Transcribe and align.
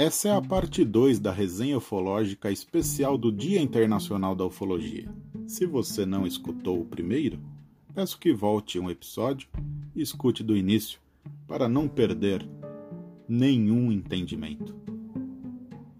Essa 0.00 0.30
é 0.30 0.32
a 0.32 0.40
parte 0.40 0.82
2 0.82 1.20
da 1.20 1.30
resenha 1.30 1.76
ufológica 1.76 2.50
especial 2.50 3.18
do 3.18 3.30
Dia 3.30 3.60
Internacional 3.60 4.34
da 4.34 4.46
Ufologia. 4.46 5.06
Se 5.46 5.66
você 5.66 6.06
não 6.06 6.26
escutou 6.26 6.80
o 6.80 6.86
primeiro, 6.86 7.38
peço 7.94 8.18
que 8.18 8.32
volte 8.32 8.78
um 8.78 8.88
episódio 8.88 9.46
e 9.94 10.00
escute 10.00 10.42
do 10.42 10.56
início 10.56 10.98
para 11.46 11.68
não 11.68 11.86
perder 11.86 12.48
nenhum 13.28 13.92
entendimento. 13.92 14.74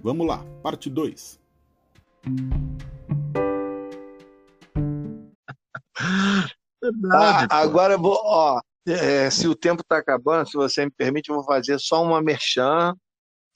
Vamos 0.02 0.26
lá, 0.26 0.42
parte 0.62 0.88
2. 0.88 1.38
Ah, 7.12 7.46
agora 7.50 7.92
eu 7.92 8.00
vou, 8.00 8.18
ó, 8.24 8.58
é, 8.88 9.28
se 9.28 9.46
o 9.46 9.54
tempo 9.54 9.82
está 9.82 9.98
acabando, 9.98 10.48
se 10.48 10.56
você 10.56 10.86
me 10.86 10.90
permite, 10.90 11.28
eu 11.28 11.36
vou 11.36 11.44
fazer 11.44 11.78
só 11.78 12.02
uma 12.02 12.22
merchan. 12.22 12.96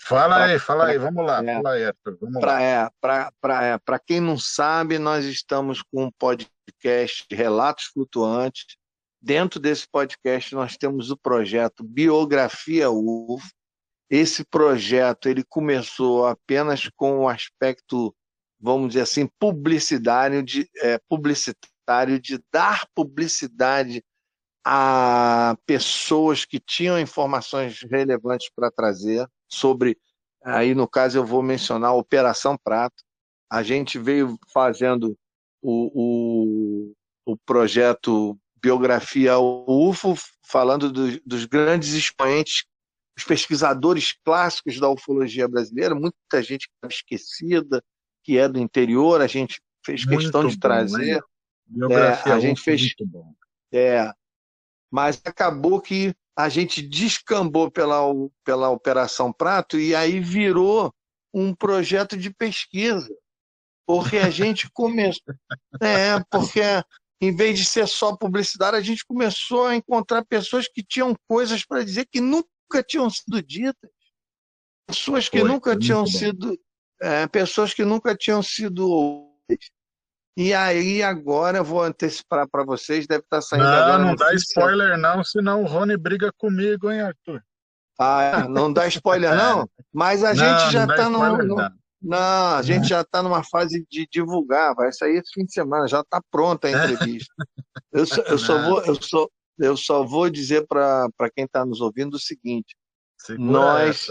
Fala 0.07 0.35
pra, 0.35 0.45
aí, 0.45 0.59
fala 0.59 0.85
pra, 0.85 0.93
aí, 0.93 0.99
vamos 0.99 1.27
lá, 1.27 1.43
é, 1.43 1.55
fala 1.55 1.73
aí, 1.73 1.85
Arthur, 1.87 2.19
vamos 2.21 2.41
pra, 2.41 2.53
lá. 2.53 2.63
É, 2.63 2.91
Para 3.01 3.97
é, 3.97 3.99
quem 4.07 4.21
não 4.21 4.37
sabe, 4.37 4.99
nós 4.99 5.25
estamos 5.25 5.81
com 5.81 6.05
um 6.05 6.11
podcast 6.11 7.25
Relatos 7.31 7.87
Flutuantes. 7.87 8.77
Dentro 9.19 9.59
desse 9.59 9.89
podcast, 9.91 10.55
nós 10.55 10.77
temos 10.77 11.11
o 11.11 11.17
projeto 11.17 11.83
Biografia 11.83 12.91
UFO. 12.91 13.39
Esse 14.11 14.45
projeto 14.45 15.27
ele 15.27 15.43
começou 15.43 16.27
apenas 16.27 16.87
com 16.97 17.21
o 17.21 17.29
aspecto, 17.29 18.15
vamos 18.61 18.89
dizer 18.89 19.01
assim, 19.01 19.27
publicitário 19.39 20.43
de, 20.43 20.69
é, 20.83 21.01
publicitário 21.09 22.21
de 22.21 22.39
dar 22.53 22.87
publicidade 22.95 24.05
a 24.63 25.57
pessoas 25.65 26.45
que 26.45 26.61
tinham 26.61 27.01
informações 27.01 27.81
relevantes 27.91 28.51
para 28.55 28.71
trazer 28.71 29.27
sobre, 29.49 29.99
aí 30.43 30.75
no 30.75 30.89
caso 30.89 31.19
eu 31.19 31.25
vou 31.25 31.43
mencionar 31.43 31.91
a 31.91 31.95
Operação 31.95 32.57
Prato. 32.57 33.03
A 33.51 33.63
gente 33.63 33.99
veio 33.99 34.39
fazendo 34.53 35.17
o, 35.63 36.93
o, 37.27 37.33
o 37.33 37.37
projeto 37.39 38.39
Biografia 38.61 39.39
UFO, 39.39 40.15
falando 40.47 40.91
do, 40.91 41.21
dos 41.25 41.45
grandes 41.45 41.93
expoentes, 41.93 42.65
os 43.17 43.25
pesquisadores 43.25 44.13
clássicos 44.25 44.81
da 44.81 44.89
ufologia 44.89 45.47
brasileira, 45.47 45.95
muita 45.95 46.43
gente 46.43 46.67
que 46.69 46.75
está 46.75 46.89
esquecida, 46.89 47.85
que 48.23 48.39
é 48.39 48.49
do 48.49 48.59
interior, 48.59 49.21
a 49.21 49.27
gente 49.27 49.61
fez 49.85 50.05
questão 50.05 50.43
muito 50.43 50.55
de 50.55 50.61
trazer. 50.61 51.17
Né? 51.17 51.21
Biografia 51.67 52.33
é, 52.33 52.37
a 52.37 52.41
gente 52.41 52.61
fez, 52.61 52.81
muito 52.81 53.07
bom. 53.07 53.35
É, 53.73 54.11
mas 54.91 55.21
acabou 55.25 55.81
que 55.81 56.15
a 56.37 56.49
gente 56.49 56.83
descambou 56.83 57.71
pela, 57.71 58.03
pela 58.45 58.71
Operação 58.71 59.33
Prato 59.33 59.79
e 59.79 59.95
aí 59.95 60.19
virou 60.21 60.93
um 61.33 61.55
projeto 61.55 62.17
de 62.17 62.33
pesquisa. 62.33 63.15
Porque 63.87 64.17
a 64.17 64.31
gente 64.31 64.71
começou. 64.73 65.23
É, 65.83 66.23
porque 66.31 66.61
em 67.21 67.35
vez 67.35 67.59
de 67.59 67.65
ser 67.65 67.89
só 67.89 68.17
publicidade, 68.17 68.77
a 68.77 68.81
gente 68.81 69.05
começou 69.05 69.67
a 69.67 69.75
encontrar 69.75 70.25
pessoas 70.25 70.69
que 70.69 70.85
tinham 70.85 71.15
coisas 71.29 71.65
para 71.65 71.85
dizer 71.85 72.07
que 72.07 72.21
nunca 72.21 72.83
tinham 72.87 73.11
sido 73.11 73.43
ditas. 73.43 73.91
Pessoas 74.87 75.29
que 75.29 75.41
Foi, 75.41 75.49
nunca 75.49 75.77
tinham 75.77 76.07
sido. 76.07 76.57
É, 77.01 77.27
pessoas 77.27 77.75
que 77.75 77.85
nunca 77.85 78.17
tinham 78.17 78.43
sido 78.43 78.89
ouvidas. 78.89 79.71
E 80.37 80.53
aí, 80.53 81.03
agora 81.03 81.59
eu 81.59 81.65
vou 81.65 81.83
antecipar 81.83 82.49
para 82.49 82.65
vocês, 82.65 83.07
deve 83.07 83.23
estar 83.23 83.37
tá 83.37 83.43
saindo 83.43 83.65
não, 83.65 83.73
agora. 83.73 83.99
Não, 83.99 84.07
não 84.09 84.17
dá 84.17 84.35
spoiler, 84.35 84.99
não, 84.99 85.23
senão 85.23 85.63
o 85.63 85.67
Rony 85.67 85.97
briga 85.97 86.33
comigo, 86.37 86.91
hein, 86.91 87.03
Arthur? 87.03 87.43
Ah, 87.99 88.23
é? 88.23 88.49
não 88.49 88.73
dá 88.73 88.87
spoiler, 88.89 89.31
não? 89.37 89.69
Mas 89.93 90.25
a 90.25 90.35
gente 90.35 90.73
já 90.73 90.85
está 90.85 91.09
no, 91.09 91.39
no. 91.39 91.57
Não, 92.03 92.57
a 92.57 92.63
gente 92.63 92.87
já 92.87 93.01
está 93.01 93.23
numa 93.23 93.43
fase 93.45 93.87
de 93.89 94.07
divulgar, 94.11 94.75
vai 94.75 94.93
sair 94.93 95.17
esse 95.17 95.33
fim 95.33 95.45
de 95.45 95.53
semana, 95.53 95.89
já 95.89 96.01
está 96.01 96.21
pronta 96.31 96.69
a 96.69 96.71
entrevista. 96.71 97.33
Eu 97.93 98.05
só, 98.05 98.21
eu 98.23 98.39
só, 98.39 98.61
vou, 98.69 98.85
eu 98.85 98.95
só, 99.01 99.29
eu 99.59 99.77
só 99.77 100.05
vou 100.05 100.29
dizer 100.29 100.67
para 100.67 101.09
quem 101.35 101.45
está 101.45 101.65
nos 101.65 101.81
ouvindo 101.81 102.15
o 102.15 102.21
seguinte: 102.21 102.77
Segura 103.19 103.51
nós, 103.51 104.09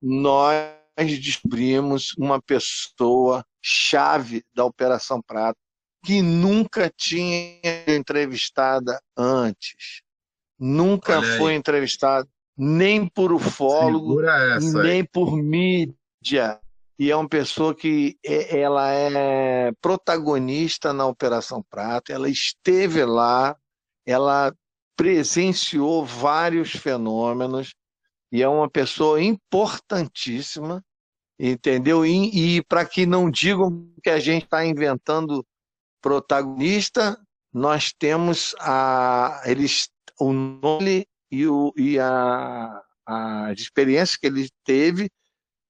nós 0.00 0.83
descobrimos 0.96 2.14
uma 2.18 2.40
pessoa 2.40 3.44
chave 3.62 4.44
da 4.54 4.64
Operação 4.64 5.20
Prato 5.20 5.58
que 6.04 6.20
nunca 6.20 6.92
tinha 6.94 7.58
entrevistada 7.88 9.00
antes. 9.16 10.02
Nunca 10.58 11.20
foi 11.38 11.54
entrevistada 11.54 12.28
nem 12.56 13.08
por 13.08 13.32
ufólogo, 13.32 14.20
nem 14.82 15.00
aí. 15.00 15.08
por 15.08 15.36
mídia. 15.36 16.60
E 16.96 17.10
é 17.10 17.16
uma 17.16 17.28
pessoa 17.28 17.74
que 17.74 18.16
é, 18.24 18.60
ela 18.60 18.92
é 18.92 19.72
protagonista 19.80 20.92
na 20.92 21.06
Operação 21.06 21.64
Prato, 21.68 22.12
ela 22.12 22.28
esteve 22.28 23.04
lá, 23.04 23.56
ela 24.06 24.54
presenciou 24.96 26.04
vários 26.04 26.70
fenômenos, 26.70 27.74
e 28.34 28.42
é 28.42 28.48
uma 28.48 28.68
pessoa 28.68 29.22
importantíssima, 29.22 30.84
entendeu? 31.38 32.04
E, 32.04 32.56
e 32.56 32.64
para 32.64 32.84
que 32.84 33.06
não 33.06 33.30
digam 33.30 33.88
que 34.02 34.10
a 34.10 34.18
gente 34.18 34.42
está 34.42 34.66
inventando 34.66 35.46
protagonista, 36.02 37.16
nós 37.52 37.92
temos 37.92 38.52
a, 38.58 39.40
eles, 39.46 39.88
o 40.18 40.32
nome 40.32 41.06
e, 41.30 41.46
o, 41.46 41.72
e 41.76 41.96
a, 42.00 42.82
a 43.06 43.52
experiência 43.52 44.18
que 44.20 44.26
ele 44.26 44.50
teve, 44.64 45.08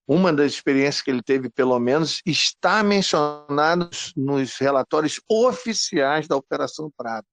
uma 0.09 0.33
das 0.33 0.53
experiências 0.53 1.03
que 1.03 1.11
ele 1.11 1.23
teve, 1.23 1.51
pelo 1.51 1.79
menos, 1.79 2.23
está 2.25 2.83
mencionada 2.83 3.91
nos 4.17 4.57
relatórios 4.57 5.21
oficiais 5.31 6.27
da 6.27 6.35
Operação 6.35 6.91
Prato. 6.97 7.29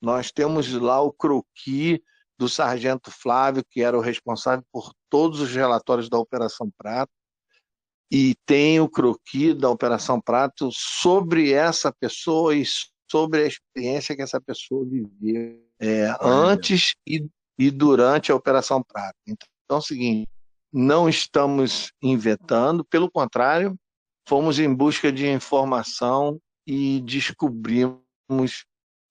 Nós 0.00 0.30
temos 0.30 0.72
lá 0.72 1.00
o 1.00 1.12
croqui 1.12 2.00
do 2.38 2.48
sargento 2.48 3.10
Flávio, 3.10 3.64
que 3.70 3.82
era 3.82 3.96
o 3.96 4.00
responsável 4.00 4.64
por 4.72 4.92
todos 5.08 5.40
os 5.40 5.54
relatórios 5.54 6.08
da 6.08 6.18
Operação 6.18 6.70
Prato, 6.76 7.10
e 8.10 8.34
tem 8.46 8.80
o 8.80 8.88
croqui 8.88 9.52
da 9.52 9.68
Operação 9.70 10.20
Prato 10.20 10.70
sobre 10.72 11.52
essa 11.52 11.92
pessoa 11.92 12.54
e 12.54 12.64
sobre 13.10 13.44
a 13.44 13.46
experiência 13.46 14.14
que 14.14 14.22
essa 14.22 14.40
pessoa 14.40 14.84
viveu 14.84 15.64
é, 15.80 16.14
antes 16.20 16.94
e, 17.06 17.26
e 17.58 17.70
durante 17.70 18.30
a 18.30 18.34
Operação 18.34 18.82
Prato. 18.82 19.16
Então, 19.26 19.48
é 19.70 19.74
o 19.74 19.80
seguinte, 19.80 20.28
não 20.72 21.08
estamos 21.08 21.90
inventando, 22.02 22.84
pelo 22.84 23.10
contrário, 23.10 23.76
fomos 24.28 24.58
em 24.58 24.72
busca 24.72 25.10
de 25.10 25.26
informação 25.26 26.40
e 26.66 27.00
descobrimos 27.00 28.64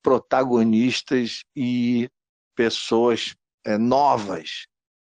protagonistas 0.03 1.41
e 1.55 2.07
pessoas 2.55 3.35
é, 3.66 3.77
novas, 3.77 4.67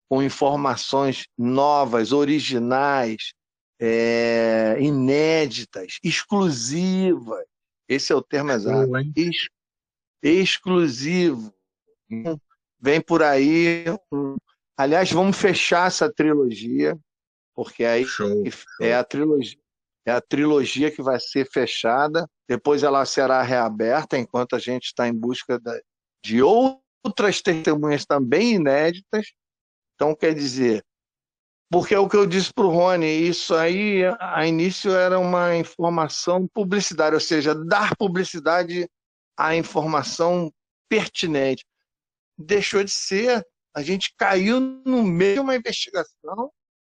com 0.10 0.22
informações 0.22 1.26
novas, 1.38 2.12
originais, 2.12 3.34
é, 3.80 4.78
inéditas, 4.80 5.98
exclusivas. 6.04 7.46
Esse 7.88 8.14
é 8.14 8.16
o 8.16 8.22
termo 8.22 8.52
exato. 8.52 8.92
Ex, 9.16 9.50
exclusivo. 10.22 11.54
Vem 12.80 13.02
por 13.02 13.24
aí. 13.24 13.86
Aliás, 14.78 15.12
vamos 15.12 15.38
fechar 15.38 15.88
essa 15.88 16.12
trilogia, 16.12 16.98
porque 17.56 17.84
aí 17.84 18.06
show, 18.06 18.44
é 18.80 18.96
a 18.96 19.04
trilogia. 19.04 19.60
É 20.06 20.12
a 20.12 20.22
trilogia 20.22 20.90
que 20.90 21.02
vai 21.02 21.20
ser 21.20 21.48
fechada, 21.52 22.28
depois 22.50 22.82
ela 22.82 23.06
será 23.06 23.42
reaberta 23.44 24.18
enquanto 24.18 24.56
a 24.56 24.60
gente 24.60 24.86
está 24.86 25.08
em 25.08 25.14
busca 25.14 25.60
de 26.24 26.42
outras 27.04 27.42
testemunhas 27.42 28.06
também 28.06 28.56
inéditas. 28.56 29.28
Então, 29.96 30.16
quer 30.16 30.34
dizer, 30.34 30.84
porque 31.72 31.96
é 31.96 32.00
o 32.00 32.10
que 32.10 32.18
eu 32.18 32.28
disse 32.28 32.54
para 32.54 32.66
o 32.66 32.70
Rony, 32.70 33.08
isso 33.08 33.56
aí, 33.56 34.02
a 34.20 34.46
início 34.46 34.92
era 34.92 35.18
uma 35.18 35.56
informação 35.56 36.46
publicitária, 36.54 37.16
ou 37.16 37.22
seja, 37.22 37.56
dar 37.56 37.96
publicidade 37.96 38.90
à 39.38 39.56
informação 39.56 40.52
pertinente. 40.90 41.66
Deixou 42.38 42.84
de 42.84 42.92
ser, 42.92 43.46
a 43.74 43.82
gente 43.82 44.14
caiu 44.18 44.60
no 44.60 45.04
meio 45.04 45.36
de 45.36 45.40
uma 45.40 45.56
investigação 45.56 46.52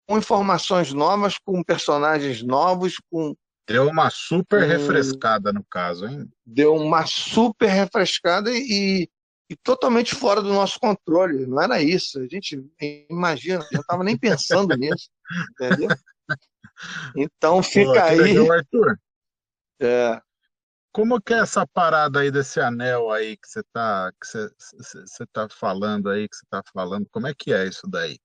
com 0.08 0.18
informações 0.18 0.92
novas, 0.92 1.38
com 1.38 1.64
personagens 1.64 2.44
novos, 2.44 2.96
com. 3.10 3.34
Deu 3.68 3.88
uma 3.88 4.10
super 4.10 4.62
refrescada 4.62 5.52
no 5.54 5.64
caso, 5.72 6.06
hein? 6.06 6.30
Deu 6.46 6.76
uma 6.76 7.06
super 7.08 7.70
refrescada 7.70 8.52
e, 8.52 9.10
e 9.50 9.56
totalmente 9.56 10.16
fora 10.16 10.42
do 10.42 10.54
nosso 10.54 10.80
controle. 10.80 11.46
Não 11.46 11.62
era 11.62 11.82
isso. 11.82 12.20
A 12.20 12.28
gente 12.28 12.64
imagina, 13.10 13.64
eu 13.64 13.68
não 13.74 13.82
estava 13.82 14.04
nem 14.04 14.18
pensando 14.18 14.76
nisso, 14.78 15.10
entendeu? 15.52 15.90
Então 17.16 17.62
fica 17.64 17.94
Pô, 17.94 18.00
aí. 18.00 18.18
Legal, 18.18 18.52
Arthur. 18.52 19.00
É. 19.80 20.22
Como 20.92 21.22
que 21.22 21.34
é 21.34 21.40
essa 21.40 21.68
parada 21.68 22.22
aí 22.22 22.32
desse 22.32 22.60
anel 22.60 23.12
aí 23.12 23.36
que 23.36 23.48
você 23.48 23.60
está 23.60 24.12
que 24.14 24.28
você, 24.28 24.50
você 25.02 25.26
tá 25.32 25.48
falando 25.50 26.10
aí, 26.10 26.28
que 26.28 26.36
você 26.36 26.46
tá 26.50 26.64
falando? 26.74 27.08
Como 27.12 27.28
é 27.28 27.34
que 27.34 27.54
é 27.54 27.68
isso 27.68 27.86
daí? 27.88 28.18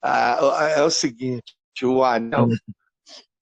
Ah, 0.00 0.68
é 0.76 0.82
o 0.82 0.90
seguinte, 0.90 1.54
o 1.82 2.04
anel 2.04 2.48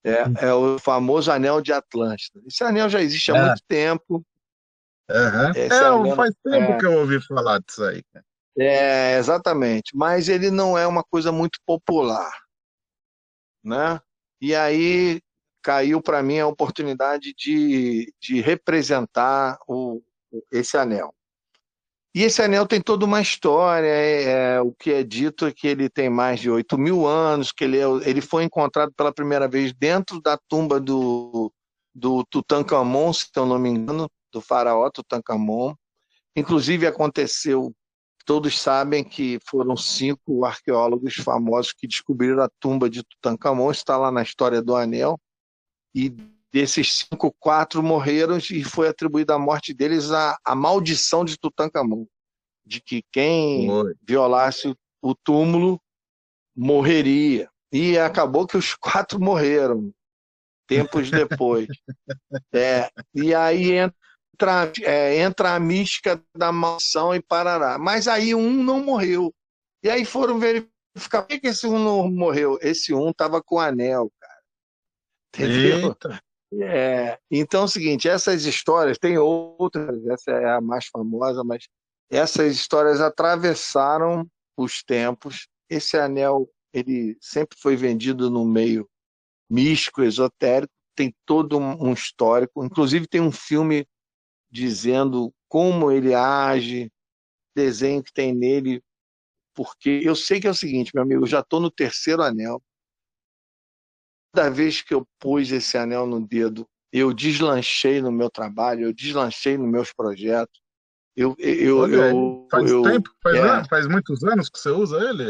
é, 0.04 0.46
é, 0.46 0.54
o 0.54 0.78
famoso 0.78 1.31
anel 1.31 1.60
de 1.60 1.72
Atlântida. 1.72 2.40
Esse 2.46 2.64
anel 2.64 2.88
já 2.88 3.02
existe 3.02 3.31
há 3.32 3.37
é. 3.37 3.46
muito 3.46 3.62
tempo. 3.69 4.25
Uhum. 5.10 5.52
é, 5.56 5.68
anel, 5.72 6.16
faz 6.16 6.34
tempo 6.44 6.72
é, 6.72 6.78
que 6.78 6.86
eu 6.86 6.92
ouvi 6.98 7.20
falar 7.26 7.60
disso 7.60 7.82
aí. 7.84 8.02
É, 8.58 9.18
exatamente. 9.18 9.96
Mas 9.96 10.28
ele 10.28 10.50
não 10.50 10.78
é 10.78 10.86
uma 10.86 11.02
coisa 11.02 11.32
muito 11.32 11.58
popular. 11.66 12.30
Né? 13.64 14.00
E 14.40 14.54
aí 14.54 15.20
caiu 15.62 16.00
para 16.00 16.22
mim 16.22 16.38
a 16.38 16.46
oportunidade 16.46 17.34
de, 17.36 18.12
de 18.20 18.40
representar 18.40 19.58
o, 19.68 20.00
esse 20.50 20.76
anel. 20.76 21.14
E 22.14 22.24
esse 22.24 22.42
anel 22.42 22.66
tem 22.66 22.80
toda 22.80 23.04
uma 23.04 23.20
história. 23.20 23.86
É, 23.86 24.54
é, 24.56 24.60
o 24.60 24.72
que 24.72 24.92
é 24.92 25.02
dito 25.02 25.46
é 25.46 25.52
que 25.52 25.68
ele 25.68 25.88
tem 25.88 26.10
mais 26.10 26.40
de 26.40 26.50
8 26.50 26.76
mil 26.76 27.06
anos, 27.06 27.52
que 27.52 27.64
ele, 27.64 27.78
é, 27.78 27.84
ele 28.08 28.20
foi 28.20 28.44
encontrado 28.44 28.92
pela 28.96 29.12
primeira 29.12 29.46
vez 29.46 29.72
dentro 29.72 30.20
da 30.20 30.36
tumba 30.48 30.80
do, 30.80 31.52
do 31.94 32.24
Tutankhamon, 32.24 33.12
se 33.12 33.28
eu 33.36 33.46
não 33.46 33.58
me 33.58 33.68
engano, 33.68 34.10
do 34.32 34.40
faraó 34.40 34.90
Tutankhamon. 34.90 35.74
Inclusive 36.36 36.86
aconteceu, 36.86 37.74
todos 38.24 38.58
sabem 38.60 39.02
que 39.02 39.38
foram 39.48 39.76
cinco 39.76 40.44
arqueólogos 40.44 41.16
famosos 41.16 41.72
que 41.72 41.86
descobriram 41.86 42.42
a 42.42 42.50
tumba 42.60 42.88
de 42.88 43.02
Tutankhamon, 43.02 43.70
está 43.70 43.96
lá 43.96 44.10
na 44.10 44.22
história 44.22 44.62
do 44.62 44.76
anel. 44.76 45.18
E 45.94 46.14
Desses 46.52 47.06
cinco, 47.08 47.32
quatro 47.38 47.80
morreram 47.80 48.36
e 48.38 48.64
foi 48.64 48.88
atribuída 48.88 49.34
a 49.34 49.38
morte 49.38 49.72
deles 49.72 50.10
à, 50.10 50.36
à 50.44 50.54
maldição 50.54 51.24
de 51.24 51.38
Tutankhamon, 51.38 52.06
de 52.66 52.80
que 52.80 53.04
quem 53.12 53.68
violasse 54.02 54.74
o 55.00 55.14
túmulo 55.14 55.80
morreria. 56.56 57.48
E 57.72 57.96
acabou 57.96 58.48
que 58.48 58.56
os 58.56 58.74
quatro 58.74 59.20
morreram 59.20 59.92
tempos 60.66 61.08
depois. 61.08 61.68
é, 62.52 62.90
e 63.14 63.32
aí 63.32 63.72
entra, 63.72 63.96
é, 64.82 65.19
entra 65.19 65.54
a 65.54 65.60
mística 65.60 66.22
da 66.37 66.52
maldição 66.52 67.14
e 67.14 67.20
parará. 67.20 67.78
Mas 67.78 68.08
aí 68.08 68.34
um 68.34 68.62
não 68.62 68.82
morreu. 68.82 69.34
E 69.82 69.90
aí 69.90 70.04
foram 70.04 70.38
verificar 70.38 71.22
por 71.22 71.40
que 71.40 71.46
esse 71.46 71.66
um 71.66 71.78
não 71.78 72.10
morreu. 72.10 72.58
Esse 72.60 72.92
um 72.92 73.10
estava 73.10 73.42
com 73.42 73.58
anel, 73.58 74.10
cara. 74.20 74.40
Entendeu? 75.34 75.96
É, 76.62 77.19
então 77.31 77.62
é 77.62 77.64
o 77.64 77.69
seguinte, 77.69 78.08
essas 78.08 78.44
histórias, 78.44 78.98
tem 78.98 79.16
outras, 79.16 80.04
essa 80.06 80.32
é 80.32 80.50
a 80.50 80.60
mais 80.60 80.87
famosa, 80.87 81.44
mas 81.44 81.69
essas 82.10 82.52
histórias 82.52 83.00
atravessaram 83.00 84.26
os 84.56 84.82
tempos. 84.82 85.46
Esse 85.69 85.96
anel, 85.96 86.50
ele 86.72 87.16
sempre 87.20 87.56
foi 87.60 87.76
vendido 87.76 88.28
no 88.28 88.44
meio 88.44 88.88
místico, 89.48 90.02
esotérico, 90.02 90.72
tem 90.96 91.14
todo 91.25 91.56
um 91.58 91.92
histórico, 91.92 92.64
inclusive 92.64 93.06
tem 93.06 93.20
um 93.20 93.32
filme 93.32 93.87
dizendo 94.50 95.32
como 95.49 95.91
ele 95.91 96.14
age, 96.14 96.91
desenho 97.55 98.02
que 98.02 98.12
tem 98.12 98.35
nele, 98.35 98.82
porque 99.55 100.00
eu 100.02 100.14
sei 100.14 100.41
que 100.41 100.47
é 100.47 100.50
o 100.50 100.55
seguinte, 100.55 100.93
meu 100.94 101.02
amigo, 101.02 101.23
eu 101.23 101.29
já 101.29 101.41
estou 101.41 101.61
no 101.61 101.70
terceiro 101.70 102.23
anel, 102.23 102.62
Cada 104.32 104.49
vez 104.49 104.81
que 104.81 104.94
eu 104.94 105.06
pus 105.19 105.50
esse 105.50 105.76
anel 105.76 106.06
no 106.06 106.25
dedo, 106.25 106.67
eu 106.93 107.12
deslanchei 107.12 108.00
no 108.00 108.12
meu 108.12 108.31
trabalho, 108.31 108.85
eu 108.85 108.94
deslanchei 108.94 109.58
nos 109.58 109.69
meus 109.69 109.93
projetos. 109.93 110.61
Eu, 111.17 111.35
eu, 111.38 111.79
Olha, 111.79 111.97
eu, 111.97 112.49
faz 112.50 112.70
eu, 112.70 112.82
tempo, 112.82 113.11
faz, 113.23 113.37
é, 113.37 113.41
anos, 113.41 113.69
faz 113.69 113.88
muitos 113.88 114.23
anos 114.23 114.49
que 114.49 114.58
você 114.58 114.70
usa 114.70 114.99
ele? 115.11 115.25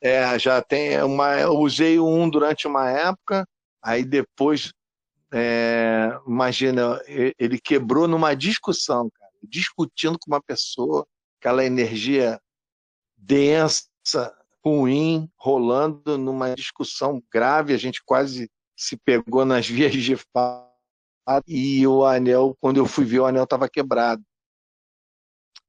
É, 0.00 0.36
já 0.38 0.60
tem 0.60 1.00
uma. 1.02 1.38
Eu 1.38 1.52
usei 1.58 1.98
um 2.00 2.28
durante 2.28 2.66
uma 2.66 2.90
época, 2.90 3.46
aí 3.80 4.04
depois, 4.04 4.72
é, 5.32 6.11
imagina, 6.42 7.00
ele 7.38 7.58
quebrou 7.58 8.08
numa 8.08 8.34
discussão, 8.34 9.08
cara, 9.10 9.30
discutindo 9.42 10.18
com 10.18 10.30
uma 10.30 10.42
pessoa, 10.42 11.06
aquela 11.40 11.64
energia 11.64 12.40
densa, 13.16 13.86
ruim 14.64 15.30
rolando 15.36 16.18
numa 16.18 16.54
discussão 16.54 17.22
grave, 17.32 17.72
a 17.72 17.76
gente 17.76 18.02
quase 18.04 18.50
se 18.76 18.96
pegou 18.96 19.44
nas 19.44 19.66
vias 19.68 19.92
de 19.92 20.16
fato 20.16 20.72
e 21.46 21.86
o 21.86 22.04
anel, 22.04 22.56
quando 22.60 22.78
eu 22.78 22.86
fui 22.86 23.04
ver, 23.04 23.20
o 23.20 23.26
anel 23.26 23.44
estava 23.44 23.68
quebrado. 23.68 24.22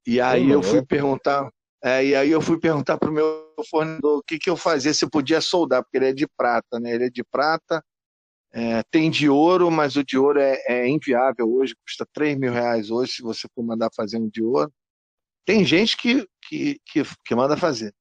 E 0.06 0.20
aí 0.20 0.50
eu 0.50 0.64
fui 0.64 0.84
perguntar, 0.84 1.50
é, 1.84 2.04
e 2.04 2.16
aí 2.16 2.32
eu 2.32 2.42
fui 2.42 2.60
perguntar 2.60 2.98
para 2.98 3.10
o 3.10 3.14
meu 3.14 3.54
fornecedor 3.70 4.18
o 4.18 4.24
que, 4.24 4.40
que 4.40 4.50
eu 4.50 4.58
fazia, 4.58 4.94
se 4.94 5.06
eu 5.06 5.10
podia 5.10 5.40
soldar, 5.40 5.84
porque 5.84 5.98
ele 5.98 6.10
é 6.10 6.14
de 6.14 6.28
prata, 6.28 6.80
né? 6.80 6.94
Ele 6.94 7.06
é 7.06 7.10
de 7.10 7.24
prata, 7.24 7.84
é, 8.54 8.84
tem 8.92 9.10
de 9.10 9.28
ouro, 9.28 9.72
mas 9.72 9.96
o 9.96 10.04
de 10.04 10.16
ouro 10.18 10.40
é, 10.40 10.62
é 10.68 10.88
inviável 10.88 11.52
hoje, 11.52 11.76
custa 11.84 12.08
3 12.14 12.38
mil 12.38 12.54
reais 12.54 12.92
hoje, 12.92 13.14
se 13.14 13.22
você 13.24 13.48
for 13.54 13.64
mandar 13.64 13.90
fazer 13.96 14.18
um 14.18 14.30
de 14.30 14.44
ouro. 14.44 14.72
Tem 15.44 15.66
gente 15.66 15.98
que, 15.98 16.28
que, 16.48 16.80
que, 16.86 17.04
que 17.26 17.36
manda 17.36 17.58
fazer. 17.58 17.94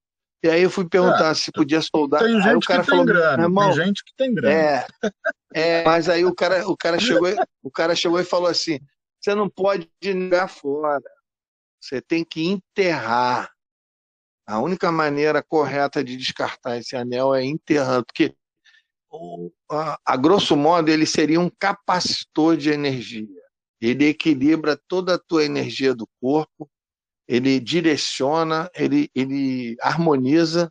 E 0.44 0.48
aí 0.48 0.62
eu 0.62 0.70
fui 0.70 0.86
perguntar 0.86 1.30
é, 1.30 1.34
se 1.34 1.50
podia 1.50 1.80
soldar. 1.80 2.20
Tem 2.20 2.34
gente 2.34 2.48
aí 2.48 2.56
o 2.56 2.60
cara 2.60 2.82
que 2.82 2.90
falou, 2.90 3.06
tem 3.06 3.14
grana, 3.14 3.42
irmão, 3.44 3.64
tem 3.72 3.84
gente 3.84 4.04
que 4.04 4.12
tem 4.14 4.34
grana. 4.34 4.54
É, 4.54 4.86
é, 5.54 5.84
mas 5.84 6.08
aí 6.08 6.24
o 6.24 6.34
cara, 6.34 6.68
o 6.68 6.76
cara 6.76 6.98
chegou, 6.98 7.32
o 7.62 7.70
cara 7.70 7.94
chegou 7.94 8.20
e 8.20 8.24
falou 8.24 8.48
assim: 8.48 8.78
você 9.20 9.34
não 9.34 9.48
pode 9.48 9.88
negar 10.02 10.48
fora, 10.48 11.00
você 11.80 12.02
tem 12.02 12.24
que 12.24 12.44
enterrar. 12.44 13.50
A 14.44 14.58
única 14.58 14.90
maneira 14.90 15.42
correta 15.42 16.02
de 16.02 16.16
descartar 16.16 16.76
esse 16.76 16.96
anel 16.96 17.32
é 17.32 17.44
enterrando, 17.44 18.04
porque 18.04 18.34
a, 19.70 19.98
a 20.04 20.16
grosso 20.16 20.56
modo 20.56 20.90
ele 20.90 21.06
seria 21.06 21.40
um 21.40 21.50
capacitor 21.58 22.56
de 22.56 22.70
energia. 22.70 23.28
Ele 23.80 24.06
equilibra 24.06 24.80
toda 24.88 25.14
a 25.14 25.18
tua 25.18 25.44
energia 25.44 25.94
do 25.94 26.06
corpo 26.20 26.70
ele 27.32 27.60
direciona, 27.60 28.70
ele, 28.74 29.10
ele 29.14 29.76
harmoniza 29.80 30.70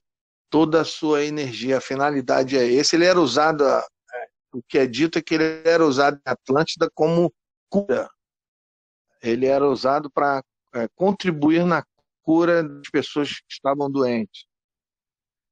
toda 0.49 0.81
a 0.81 0.85
sua 0.85 1.23
energia. 1.23 1.77
A 1.77 1.81
finalidade 1.81 2.57
é 2.57 2.65
esse. 2.65 2.95
Ele 2.95 3.05
era 3.05 3.19
usado, 3.19 3.63
é, 3.63 3.81
o 4.53 4.61
que 4.67 4.77
é 4.77 4.85
dito 4.85 5.17
é 5.17 5.21
que 5.21 5.35
ele 5.35 5.61
era 5.65 5.85
usado 5.85 6.17
em 6.17 6.29
Atlântida 6.29 6.89
como 6.93 7.33
cura. 7.69 8.09
Ele 9.23 9.45
era 9.45 9.67
usado 9.67 10.09
para 10.11 10.43
é, 10.75 10.87
contribuir 10.95 11.65
na 11.65 11.83
cura 12.21 12.63
das 12.63 12.89
pessoas 12.91 13.31
que 13.31 13.53
estavam 13.53 13.89
doentes. 13.89 14.45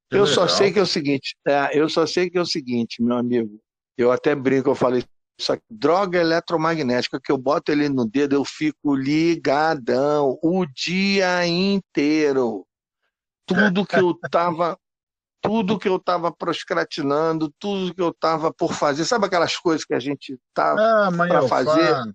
Que 0.09 0.17
eu 0.17 0.23
legal. 0.23 0.35
só 0.35 0.47
sei 0.47 0.71
que 0.71 0.79
é 0.79 0.81
o 0.81 0.87
seguinte, 0.87 1.35
é, 1.47 1.77
eu 1.79 1.87
só 1.87 2.05
sei 2.05 2.29
que 2.29 2.37
é 2.37 2.41
o 2.41 2.45
seguinte, 2.45 3.01
meu 3.01 3.17
amigo. 3.17 3.59
Eu 3.97 4.11
até 4.11 4.33
brinco, 4.33 4.69
eu 4.69 4.75
falei 4.75 5.03
só 5.39 5.55
que 5.55 5.63
droga 5.69 6.19
eletromagnética 6.19 7.19
que 7.19 7.31
eu 7.31 7.37
boto 7.37 7.71
ele 7.71 7.87
no 7.87 8.05
dedo, 8.05 8.35
eu 8.35 8.43
fico 8.43 8.93
ligadão 8.93 10.37
o 10.43 10.65
dia 10.65 11.47
inteiro. 11.47 12.67
Tudo 13.45 13.85
que 13.85 13.95
eu 13.95 14.13
tava, 14.29 14.77
tudo 15.41 15.79
que 15.79 15.87
eu 15.87 15.97
tava 15.97 16.29
procrastinando, 16.29 17.53
tudo 17.57 17.95
que 17.95 18.01
eu 18.01 18.13
tava 18.13 18.53
por 18.53 18.73
fazer, 18.73 19.05
sabe 19.05 19.27
aquelas 19.27 19.55
coisas 19.55 19.85
que 19.85 19.93
a 19.93 19.99
gente 19.99 20.37
tá 20.53 20.75
ah, 21.07 21.09
para 21.09 21.47
fazer? 21.47 21.87
Faço. 21.87 22.13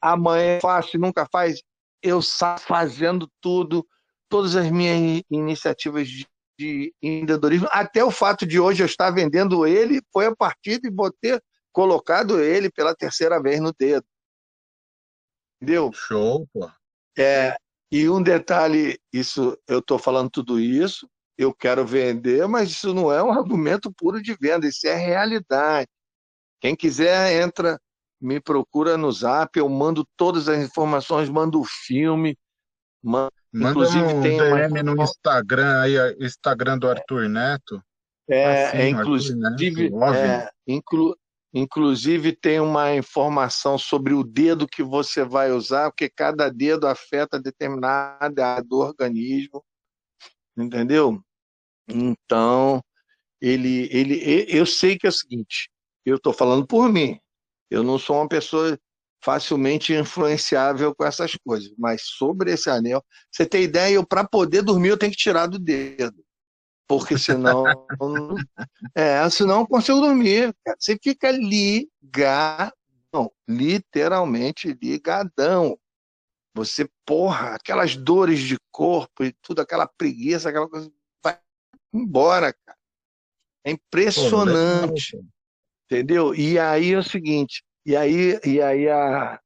Amanhã 0.00 0.58
faço 0.62 0.96
e 0.96 0.98
nunca 0.98 1.28
faz. 1.30 1.62
Eu 2.02 2.22
saio 2.22 2.58
fazendo 2.58 3.30
tudo, 3.38 3.86
todas 4.30 4.56
as 4.56 4.70
minhas 4.70 5.22
iniciativas 5.30 6.08
de 6.08 6.26
de 6.58 6.94
empreendedorismo, 7.02 7.68
até 7.70 8.04
o 8.04 8.10
fato 8.10 8.46
de 8.46 8.60
hoje 8.60 8.82
eu 8.82 8.86
estar 8.86 9.10
vendendo 9.10 9.66
ele 9.66 10.00
foi 10.12 10.26
a 10.26 10.36
partir 10.36 10.80
de 10.80 10.90
botei 10.90 11.40
colocado 11.72 12.40
ele 12.40 12.70
pela 12.70 12.94
terceira 12.94 13.42
vez 13.42 13.60
no 13.60 13.72
dedo. 13.72 14.06
Entendeu? 15.60 15.90
Show, 15.92 16.46
pô. 16.52 16.70
É, 17.18 17.56
e 17.90 18.08
um 18.08 18.22
detalhe, 18.22 18.98
isso 19.12 19.58
eu 19.68 19.78
estou 19.78 19.98
falando 19.98 20.30
tudo 20.30 20.60
isso, 20.60 21.08
eu 21.36 21.54
quero 21.54 21.84
vender, 21.86 22.46
mas 22.46 22.70
isso 22.70 22.94
não 22.94 23.12
é 23.12 23.22
um 23.22 23.32
argumento 23.32 23.92
puro 23.92 24.22
de 24.22 24.34
venda, 24.34 24.66
isso 24.66 24.86
é 24.86 24.94
realidade. 24.94 25.88
Quem 26.60 26.74
quiser, 26.74 27.42
entra, 27.42 27.78
me 28.20 28.40
procura 28.40 28.96
no 28.96 29.12
zap, 29.12 29.58
eu 29.58 29.68
mando 29.68 30.06
todas 30.16 30.48
as 30.48 30.64
informações, 30.64 31.28
mando 31.28 31.60
o 31.60 31.64
filme. 31.64 32.38
Mando, 33.02 33.32
Manda 33.54 33.70
inclusive 33.70 34.04
um 34.04 34.20
tem 34.22 34.36
DM 34.36 34.80
uma... 34.80 34.82
no 34.82 35.02
Instagram, 35.02 35.80
aí, 35.80 35.94
Instagram 36.20 36.76
do 36.76 36.88
Arthur 36.88 37.28
Neto. 37.28 37.80
É, 38.28 38.66
assim, 38.66 38.76
é 38.78 38.88
inclusive, 38.88 39.38
Neto, 39.90 40.16
é, 40.16 40.50
inclu, 40.66 41.16
Inclusive, 41.56 42.34
tem 42.34 42.58
uma 42.58 42.96
informação 42.96 43.78
sobre 43.78 44.12
o 44.12 44.24
dedo 44.24 44.66
que 44.66 44.82
você 44.82 45.24
vai 45.24 45.52
usar, 45.52 45.88
porque 45.88 46.10
cada 46.10 46.48
dedo 46.48 46.88
afeta 46.88 47.40
determinada 47.40 48.44
área 48.44 48.64
do 48.64 48.80
organismo, 48.80 49.64
entendeu? 50.58 51.22
Então, 51.86 52.82
ele, 53.40 53.88
ele, 53.92 54.46
eu 54.48 54.66
sei 54.66 54.98
que 54.98 55.06
é 55.06 55.10
o 55.10 55.12
seguinte, 55.12 55.70
eu 56.04 56.16
estou 56.16 56.32
falando 56.32 56.66
por 56.66 56.90
mim, 56.90 57.20
eu 57.70 57.84
não 57.84 58.00
sou 58.00 58.16
uma 58.16 58.28
pessoa 58.28 58.76
facilmente 59.24 59.94
influenciável 59.94 60.94
com 60.94 61.02
essas 61.02 61.34
coisas, 61.36 61.72
mas 61.78 62.02
sobre 62.02 62.52
esse 62.52 62.68
anel, 62.68 63.02
você 63.32 63.46
tem 63.46 63.62
ideia, 63.62 63.94
eu 63.94 64.06
para 64.06 64.22
poder 64.22 64.60
dormir 64.60 64.88
eu 64.88 64.98
tenho 64.98 65.12
que 65.12 65.18
tirar 65.18 65.46
do 65.46 65.58
dedo. 65.58 66.22
porque 66.86 67.16
senão. 67.16 67.64
é, 68.94 69.28
senão 69.30 69.60
não 69.60 69.66
consigo 69.66 69.98
dormir. 69.98 70.54
Você 70.78 70.98
fica 71.02 71.30
ligadão, 71.30 72.72
literalmente 73.48 74.78
ligadão. 74.82 75.78
Você, 76.54 76.86
porra, 77.06 77.54
aquelas 77.54 77.96
dores 77.96 78.40
de 78.40 78.58
corpo 78.70 79.24
e 79.24 79.32
tudo, 79.40 79.62
aquela 79.62 79.86
preguiça, 79.86 80.50
aquela 80.50 80.68
coisa, 80.68 80.92
vai 81.24 81.40
embora, 81.94 82.52
cara. 82.52 82.78
É 83.64 83.70
impressionante. 83.70 85.16
Pô, 85.16 85.24
entendeu? 85.86 86.34
E 86.34 86.58
aí 86.58 86.92
é 86.92 86.98
o 86.98 87.02
seguinte, 87.02 87.63
e 87.84 87.96
aí, 87.96 88.40
e 88.44 88.60
aí 88.60 88.88
a, 88.88 89.40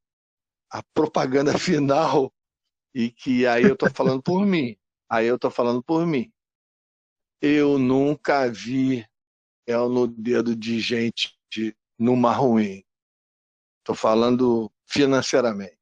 a 0.71 0.83
propaganda 0.95 1.53
final, 1.59 2.33
e 2.95 3.11
que 3.11 3.47
aí 3.47 3.65
eu 3.65 3.77
tô 3.77 3.89
falando 3.91 4.23
por 4.23 4.47
mim. 4.47 4.77
Aí 5.11 5.27
eu 5.27 5.39
tô 5.39 5.51
falando 5.51 5.83
por 5.83 6.07
mim. 6.07 6.31
Eu 7.41 7.79
nunca 7.79 8.51
vi 8.51 9.07
el 9.67 9.89
no 9.89 10.07
dedo 10.07 10.57
de 10.57 10.81
gente 10.81 11.37
numa 11.99 12.33
ruim. 12.33 12.85
Tô 13.85 13.95
falando 13.95 14.71
financeiramente. 14.87 15.79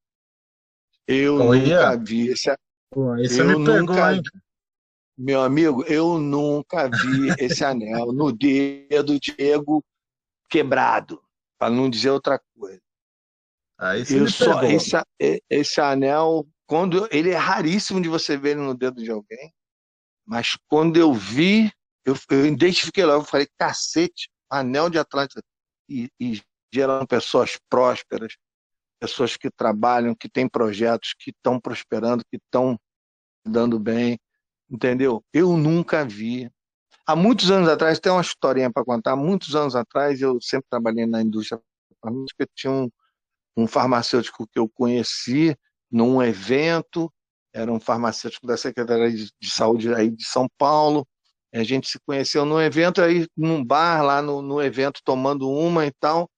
Eu 1.07 1.39
nunca 1.39 1.97
vi 1.97 2.29
esse. 2.29 2.57
Pô, 2.91 3.17
eu 3.17 3.47
me 3.47 3.59
nunca, 3.59 4.13
pegou, 4.13 4.23
Meu 5.17 5.43
amigo, 5.43 5.85
eu 5.85 6.19
nunca 6.19 6.89
vi 6.89 7.29
esse 7.39 7.65
anel 7.65 8.13
no 8.13 8.33
dedo 8.33 9.19
Diego 9.19 9.85
quebrado, 10.49 11.23
para 11.59 11.73
não 11.73 11.89
dizer 11.89 12.11
outra 12.11 12.41
coisa. 12.59 12.81
Aí 13.79 14.05
você 14.05 14.21
eu 14.21 14.29
só, 14.29 14.63
esse, 14.63 14.97
esse 15.51 15.81
anel, 15.81 16.47
quando 16.67 17.09
ele 17.11 17.31
é 17.31 17.37
raríssimo 17.37 18.01
de 18.01 18.09
você 18.09 18.37
ver 18.37 18.57
no 18.57 18.75
dedo 18.75 19.03
de 19.03 19.11
alguém, 19.11 19.53
mas 20.25 20.57
quando 20.69 20.97
eu 20.97 21.13
vi, 21.13 21.71
eu, 22.05 22.17
eu 22.31 22.47
identifiquei 22.47 23.05
logo, 23.05 23.23
eu 23.23 23.27
falei, 23.27 23.47
cacete, 23.59 24.31
anel 24.51 24.89
de 24.91 24.99
Atlântida. 24.99 25.43
E, 25.89 26.09
e 26.19 26.43
gerando 26.73 27.07
pessoas 27.07 27.59
prósperas, 27.69 28.37
pessoas 28.99 29.37
que 29.37 29.51
trabalham, 29.51 30.15
que 30.15 30.29
têm 30.29 30.49
projetos, 30.49 31.15
que 31.19 31.31
estão 31.31 31.61
prosperando, 31.61 32.25
que 32.25 32.37
estão 32.37 32.79
dando 33.47 33.79
bem, 33.79 34.19
entendeu? 34.69 35.25
Eu 35.33 35.57
nunca 35.57 36.05
vi. 36.05 36.51
Há 37.07 37.15
muitos 37.15 37.51
anos 37.51 37.69
atrás, 37.69 38.01
tem 38.01 38.11
uma 38.11 38.21
historinha 38.21 38.71
para 38.73 38.85
contar. 38.85 39.13
Há 39.13 39.17
muitos 39.17 39.55
anos 39.55 39.77
atrás, 39.77 40.21
eu 40.21 40.39
sempre 40.41 40.67
trabalhei 40.69 41.07
na 41.07 41.23
indústria 41.23 41.61
farmacêutica, 42.03 42.49
tinha 42.55 42.73
um, 42.73 42.91
um 43.57 43.67
farmacêutico 43.67 44.47
que 44.47 44.59
eu 44.59 44.69
conheci 44.69 45.57
num 45.91 46.23
evento, 46.23 47.13
era 47.53 47.73
um 47.73 47.79
farmacêutico 47.81 48.47
da 48.47 48.57
Secretaria 48.57 49.11
de, 49.11 49.31
de 49.41 49.51
Saúde 49.51 49.95
aí 49.95 50.11
de 50.11 50.27
São 50.27 50.49
Paulo. 50.59 51.07
A 51.55 51.63
gente 51.63 51.89
se 51.89 51.99
conheceu 52.07 52.45
num 52.45 52.61
evento 52.61 53.01
aí, 53.01 53.27
num 53.37 53.65
bar 53.65 54.03
lá 54.03 54.21
no, 54.21 54.43
no 54.43 54.61
evento, 54.61 55.01
tomando 55.05 55.49
uma 55.49 55.87
e 55.87 55.93
tal 55.93 56.29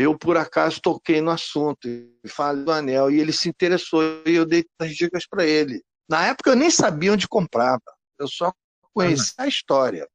eu 0.00 0.16
por 0.16 0.38
acaso 0.38 0.80
toquei 0.80 1.20
no 1.20 1.30
assunto 1.30 1.86
e 1.86 2.10
falei 2.26 2.64
do 2.64 2.72
anel 2.72 3.10
e 3.10 3.20
ele 3.20 3.34
se 3.34 3.50
interessou 3.50 4.02
e 4.24 4.34
eu 4.34 4.46
dei 4.46 4.64
as 4.78 4.94
dicas 4.94 5.26
para 5.28 5.44
ele. 5.44 5.82
Na 6.08 6.26
época 6.26 6.50
eu 6.50 6.56
nem 6.56 6.70
sabia 6.70 7.12
onde 7.12 7.28
comprava, 7.28 7.82
eu 8.18 8.26
só 8.26 8.50
conhecia 8.94 9.34
uhum. 9.38 9.44
a 9.44 9.48
história. 9.48 10.08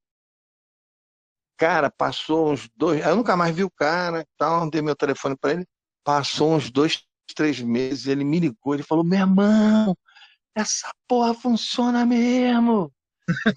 Cara, 1.58 1.89
passou 1.89 2.51
uns 2.51 2.70
dois, 2.75 3.05
eu 3.05 3.15
nunca 3.15 3.36
mais 3.38 3.55
vi 3.55 3.63
o 3.63 3.72
cara, 3.72 4.25
tal, 4.38 4.70
dei 4.70 4.82
meu 4.82 4.96
telefone 4.96 5.38
para 5.38 5.53
ele. 5.53 5.65
Passou 6.03 6.53
uns 6.53 6.70
dois, 6.70 7.03
três 7.34 7.60
meses, 7.62 8.08
ele 8.08 8.24
me 8.24 8.39
ligou, 8.39 8.74
ele 8.74 8.84
falou: 8.84 9.03
"Meu 9.03 9.20
irmão, 9.20 9.98
essa 10.55 10.91
porra 11.08 11.34
funciona 11.34 12.05
mesmo. 12.05 12.91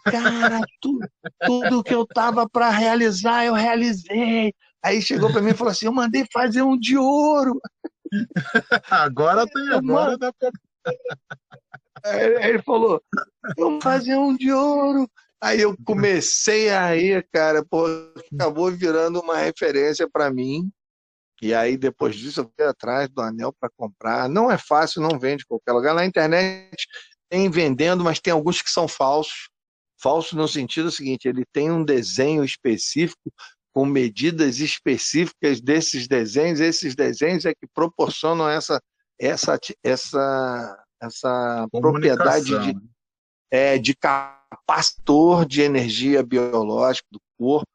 Cara, 0.05 0.61
tudo, 0.81 1.07
tudo 1.45 1.83
que 1.83 1.95
eu 1.95 2.07
tava 2.07 2.49
para 2.49 2.71
realizar, 2.71 3.45
eu 3.45 3.55
realizei. 3.55 4.53
Aí 4.83 5.03
chegou 5.03 5.31
para 5.31 5.43
mim 5.43 5.51
e 5.51 5.55
falou 5.55 5.71
assim: 5.71 5.87
Eu 5.87 5.93
mandei 5.93 6.25
fazer 6.33 6.63
um 6.63 6.79
de 6.79 6.97
ouro. 6.97 7.61
Agora 8.91 9.47
tem, 9.47 9.69
agora 9.69 10.17
dá 10.17 10.33
pra... 10.33 10.51
Aí 12.05 12.49
ele 12.51 12.63
falou: 12.63 13.03
Vamos 13.57 13.83
fazer 13.83 14.17
um 14.17 14.37
de 14.37 14.53
ouro. 14.53 15.09
Aí 15.41 15.61
eu 15.61 15.77
comecei 15.85 16.69
aí, 16.71 17.23
cara, 17.33 17.65
pô, 17.65 17.87
acabou 18.33 18.73
virando 18.73 19.21
uma 19.21 19.37
referência 19.37 20.09
para 20.11 20.33
mim. 20.33 20.69
E 21.41 21.55
aí 21.55 21.77
depois 21.77 22.17
disso 22.17 22.41
eu 22.41 22.53
fui 22.57 22.67
atrás 22.67 23.09
do 23.09 23.21
anel 23.21 23.55
para 23.59 23.71
comprar. 23.77 24.29
Não 24.29 24.51
é 24.51 24.59
fácil, 24.59 25.01
não 25.01 25.19
vende 25.19 25.45
em 25.45 25.47
qualquer 25.47 25.73
lugar. 25.73 25.95
Na 25.95 26.05
internet 26.05 26.87
tem 27.31 27.49
vendendo, 27.49 28.03
mas 28.03 28.19
tem 28.21 28.33
alguns 28.33 28.61
que 28.61 28.71
são 28.71 28.89
falsos. 28.89 29.49
Falso 30.01 30.37
no 30.37 30.49
sentido 30.49 30.91
seguinte, 30.91 31.29
ele 31.29 31.45
tem 31.53 31.71
um 31.71 31.85
desenho 31.85 32.45
específico 32.45 33.33
com 33.73 33.85
medidas 33.85 34.59
específicas 34.59 35.61
desses 35.61 36.09
desenhos, 36.09 36.61
esses 36.61 36.97
desenhos 36.97 37.45
é 37.45 37.55
que 37.55 37.67
proporcionam 37.73 38.49
essa 38.49 38.81
essa 39.21 39.59
essa 39.85 40.85
essa 41.01 41.67
propriedade 41.71 42.47
de, 42.47 42.75
né? 42.75 42.81
é, 43.51 43.79
de 43.79 43.95
capacitor 43.95 45.47
de 45.47 45.63
energia 45.63 46.23
biológica 46.23 47.07
do 47.11 47.21
corpo 47.39 47.69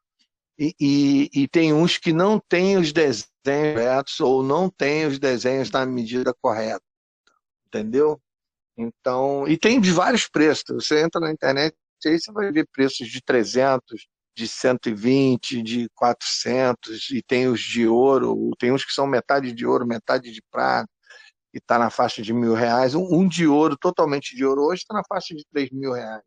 e, 0.58 0.74
e, 0.80 1.30
e, 1.34 1.48
tem 1.48 1.72
uns 1.72 1.98
que 1.98 2.12
não 2.12 2.38
têm 2.38 2.76
os 2.76 2.92
desenhos 2.92 3.26
corretos 3.44 4.20
ou 4.20 4.42
não 4.42 4.70
têm 4.70 5.06
os 5.06 5.18
desenhos 5.18 5.70
na 5.70 5.84
medida 5.84 6.32
correta, 6.40 6.84
entendeu? 7.66 8.20
Então, 8.76 9.48
e 9.48 9.58
tem 9.58 9.80
de 9.80 9.90
vários 9.90 10.28
preços. 10.28 10.64
Você 10.68 11.02
entra 11.02 11.20
na 11.20 11.32
internet 11.32 11.74
aí 12.06 12.20
você 12.20 12.32
vai 12.32 12.52
ver 12.52 12.68
preços 12.70 13.08
de 13.08 13.20
300, 13.22 14.06
de 14.36 14.48
120, 14.48 15.62
de 15.62 15.88
400, 15.94 17.10
e 17.10 17.22
tem 17.22 17.48
os 17.48 17.60
de 17.60 17.86
ouro, 17.86 18.50
tem 18.58 18.72
uns 18.72 18.84
que 18.84 18.92
são 18.92 19.06
metade 19.06 19.52
de 19.52 19.66
ouro, 19.66 19.86
metade 19.86 20.32
de 20.32 20.42
prata, 20.50 20.88
e 21.54 21.58
está 21.58 21.78
na 21.78 21.88
faixa 21.88 22.20
de 22.20 22.32
mil 22.32 22.52
reais. 22.52 22.96
Um, 22.96 23.20
um, 23.20 23.28
de 23.28 23.46
ouro, 23.46 23.76
totalmente 23.76 24.34
de 24.34 24.44
ouro, 24.44 24.62
hoje 24.62 24.82
está 24.82 24.92
na 24.92 25.04
faixa 25.08 25.32
de 25.34 25.46
3 25.52 25.70
mil 25.70 25.92
reais. 25.92 26.22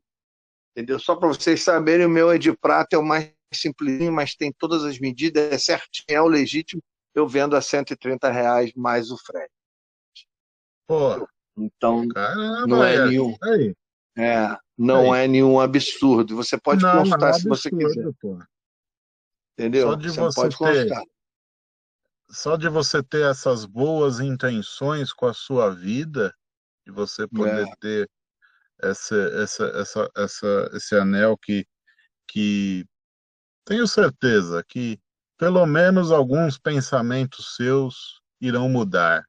Entendeu? 0.71 0.97
Só 0.97 1.17
para 1.17 1.27
vocês 1.27 1.61
saberem, 1.61 2.05
o 2.05 2.09
meu 2.09 2.31
é 2.31 2.37
de 2.37 2.55
prata, 2.55 2.95
é 2.95 2.99
o 2.99 3.03
mais 3.03 3.33
simplesinho, 3.53 4.13
mas 4.13 4.35
tem 4.35 4.53
todas 4.57 4.85
as 4.85 4.97
medidas, 4.99 5.51
é 5.51 5.57
certinho, 5.57 6.05
é 6.07 6.21
o 6.21 6.27
legítimo. 6.27 6.81
Eu 7.13 7.27
vendo 7.27 7.57
a 7.57 7.61
130 7.61 8.31
reais 8.31 8.71
mais 8.73 9.11
o 9.11 9.17
frete. 9.17 9.51
Pô, 10.87 11.27
então, 11.57 12.07
caramba, 12.07 12.67
não 12.67 12.83
é 12.83 13.05
nenhum. 13.05 13.35
Aí. 13.43 13.75
É, 14.17 14.57
não 14.77 15.11
Aí. 15.11 15.25
é 15.25 15.27
nenhum 15.27 15.59
absurdo. 15.59 16.35
Você 16.37 16.57
pode 16.57 16.83
não, 16.83 16.99
constar 16.99 17.31
é 17.31 17.33
se 17.33 17.47
você 17.47 17.69
quiser. 17.69 18.09
Pô. 18.21 18.39
Entendeu? 19.57 19.89
Só 19.89 19.95
de 19.95 20.09
você, 20.09 20.35
pode 20.35 20.57
ter, 20.57 20.87
constar. 20.87 21.03
Só 22.29 22.57
de 22.57 22.67
você 22.67 23.01
ter 23.01 23.29
essas 23.29 23.65
boas 23.65 24.19
intenções 24.19 25.13
com 25.13 25.25
a 25.25 25.33
sua 25.33 25.73
vida, 25.73 26.33
e 26.85 26.91
você 26.91 27.27
poder 27.27 27.67
é. 27.67 27.75
ter 27.79 28.09
essa, 28.81 29.15
essa, 29.15 29.65
essa, 29.65 30.11
essa, 30.15 30.69
esse 30.73 30.95
anel 30.95 31.37
que, 31.37 31.65
que 32.27 32.85
tenho 33.65 33.87
certeza 33.87 34.63
que 34.67 34.99
pelo 35.37 35.65
menos 35.65 36.11
alguns 36.11 36.57
pensamentos 36.57 37.55
seus 37.55 38.21
irão 38.41 38.69
mudar 38.69 39.23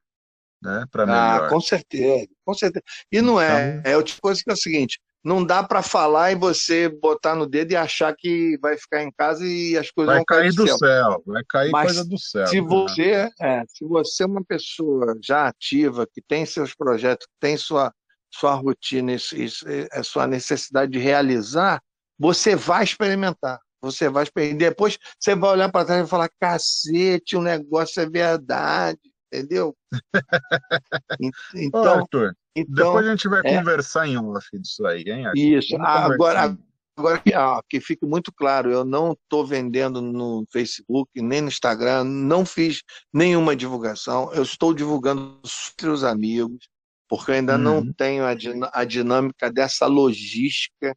né, 0.61 0.85
para 0.91 1.03
ah, 1.03 1.05
melhor. 1.05 1.45
Ah, 1.45 1.49
com 1.49 1.61
certeza, 1.61 2.27
com 2.45 2.53
certeza. 2.53 2.83
E 3.11 3.21
não 3.21 3.39
é, 3.39 3.77
então... 3.77 3.91
é 3.91 3.97
outra 3.97 4.15
coisa 4.21 4.41
que 4.43 4.49
é 4.49 4.53
o 4.53 4.57
seguinte, 4.57 4.99
não 5.23 5.43
dá 5.43 5.61
para 5.63 5.81
falar 5.81 6.31
e 6.31 6.35
você 6.35 6.87
botar 6.87 7.35
no 7.35 7.45
dedo 7.45 7.71
e 7.71 7.75
achar 7.75 8.15
que 8.15 8.57
vai 8.61 8.77
ficar 8.77 9.03
em 9.03 9.11
casa 9.11 9.45
e 9.45 9.77
as 9.77 9.91
coisas 9.91 10.07
vai 10.07 10.17
vão 10.17 10.25
cair, 10.25 10.41
cair 10.41 10.53
do 10.53 10.67
céu. 10.67 10.77
céu. 10.77 11.23
Vai 11.25 11.43
cair 11.47 11.71
Mas 11.71 11.85
coisa 11.85 12.05
do 12.05 12.17
céu. 12.17 12.47
Se 12.47 12.61
né? 12.61 12.67
você, 12.67 13.29
é, 13.41 13.63
se 13.67 13.85
você 13.85 14.23
é 14.23 14.25
uma 14.25 14.43
pessoa 14.43 15.17
já 15.21 15.47
ativa, 15.47 16.07
que 16.07 16.21
tem 16.21 16.45
seus 16.45 16.73
projetos, 16.73 17.27
que 17.27 17.33
tem 17.39 17.57
sua, 17.57 17.93
sua 18.33 18.53
rotina, 18.53 19.13
isso, 19.13 19.35
é 19.67 20.03
sua 20.03 20.25
necessidade 20.25 20.91
de 20.91 20.99
realizar, 20.99 21.81
você 22.17 22.55
vai 22.55 22.83
experimentar. 22.83 23.59
Você 23.81 24.09
vai 24.09 24.23
experimentar. 24.23 24.69
Depois 24.69 24.97
você 25.17 25.35
vai 25.35 25.51
olhar 25.51 25.69
para 25.71 25.85
trás 25.85 26.05
e 26.05 26.09
falar: 26.09 26.29
cacete, 26.39 27.35
o 27.35 27.41
negócio 27.41 28.01
é 28.01 28.09
verdade 28.09 28.99
entendeu? 29.31 29.75
Então, 31.55 31.81
Ô, 31.81 31.87
Arthur, 31.87 32.35
então, 32.55 32.73
depois 32.75 33.07
a 33.07 33.09
gente 33.11 33.27
vai 33.27 33.41
é, 33.43 33.57
conversar 33.57 34.07
em 34.07 34.17
off 34.17 34.47
disso 34.57 34.85
aí, 34.85 35.03
hein, 35.03 35.25
Arthur? 35.25 35.39
Isso, 35.39 35.75
agora, 35.77 36.57
agora 36.95 37.19
que, 37.19 37.33
ah, 37.33 37.61
que 37.67 37.81
fique 37.81 38.05
muito 38.05 38.31
claro, 38.31 38.71
eu 38.71 38.85
não 38.85 39.13
estou 39.13 39.45
vendendo 39.45 40.01
no 40.01 40.45
Facebook, 40.51 41.09
nem 41.21 41.41
no 41.41 41.47
Instagram, 41.47 42.03
não 42.03 42.45
fiz 42.45 42.81
nenhuma 43.13 43.55
divulgação, 43.55 44.31
eu 44.33 44.43
estou 44.43 44.73
divulgando 44.73 45.39
entre 45.73 45.89
os 45.89 46.03
amigos, 46.03 46.67
porque 47.07 47.31
eu 47.31 47.35
ainda 47.35 47.55
uhum. 47.55 47.61
não 47.61 47.93
tenho 47.93 48.23
a, 48.23 48.35
a, 48.73 48.85
dinâmica 48.85 49.51
dessa 49.51 49.87
logística, 49.87 50.95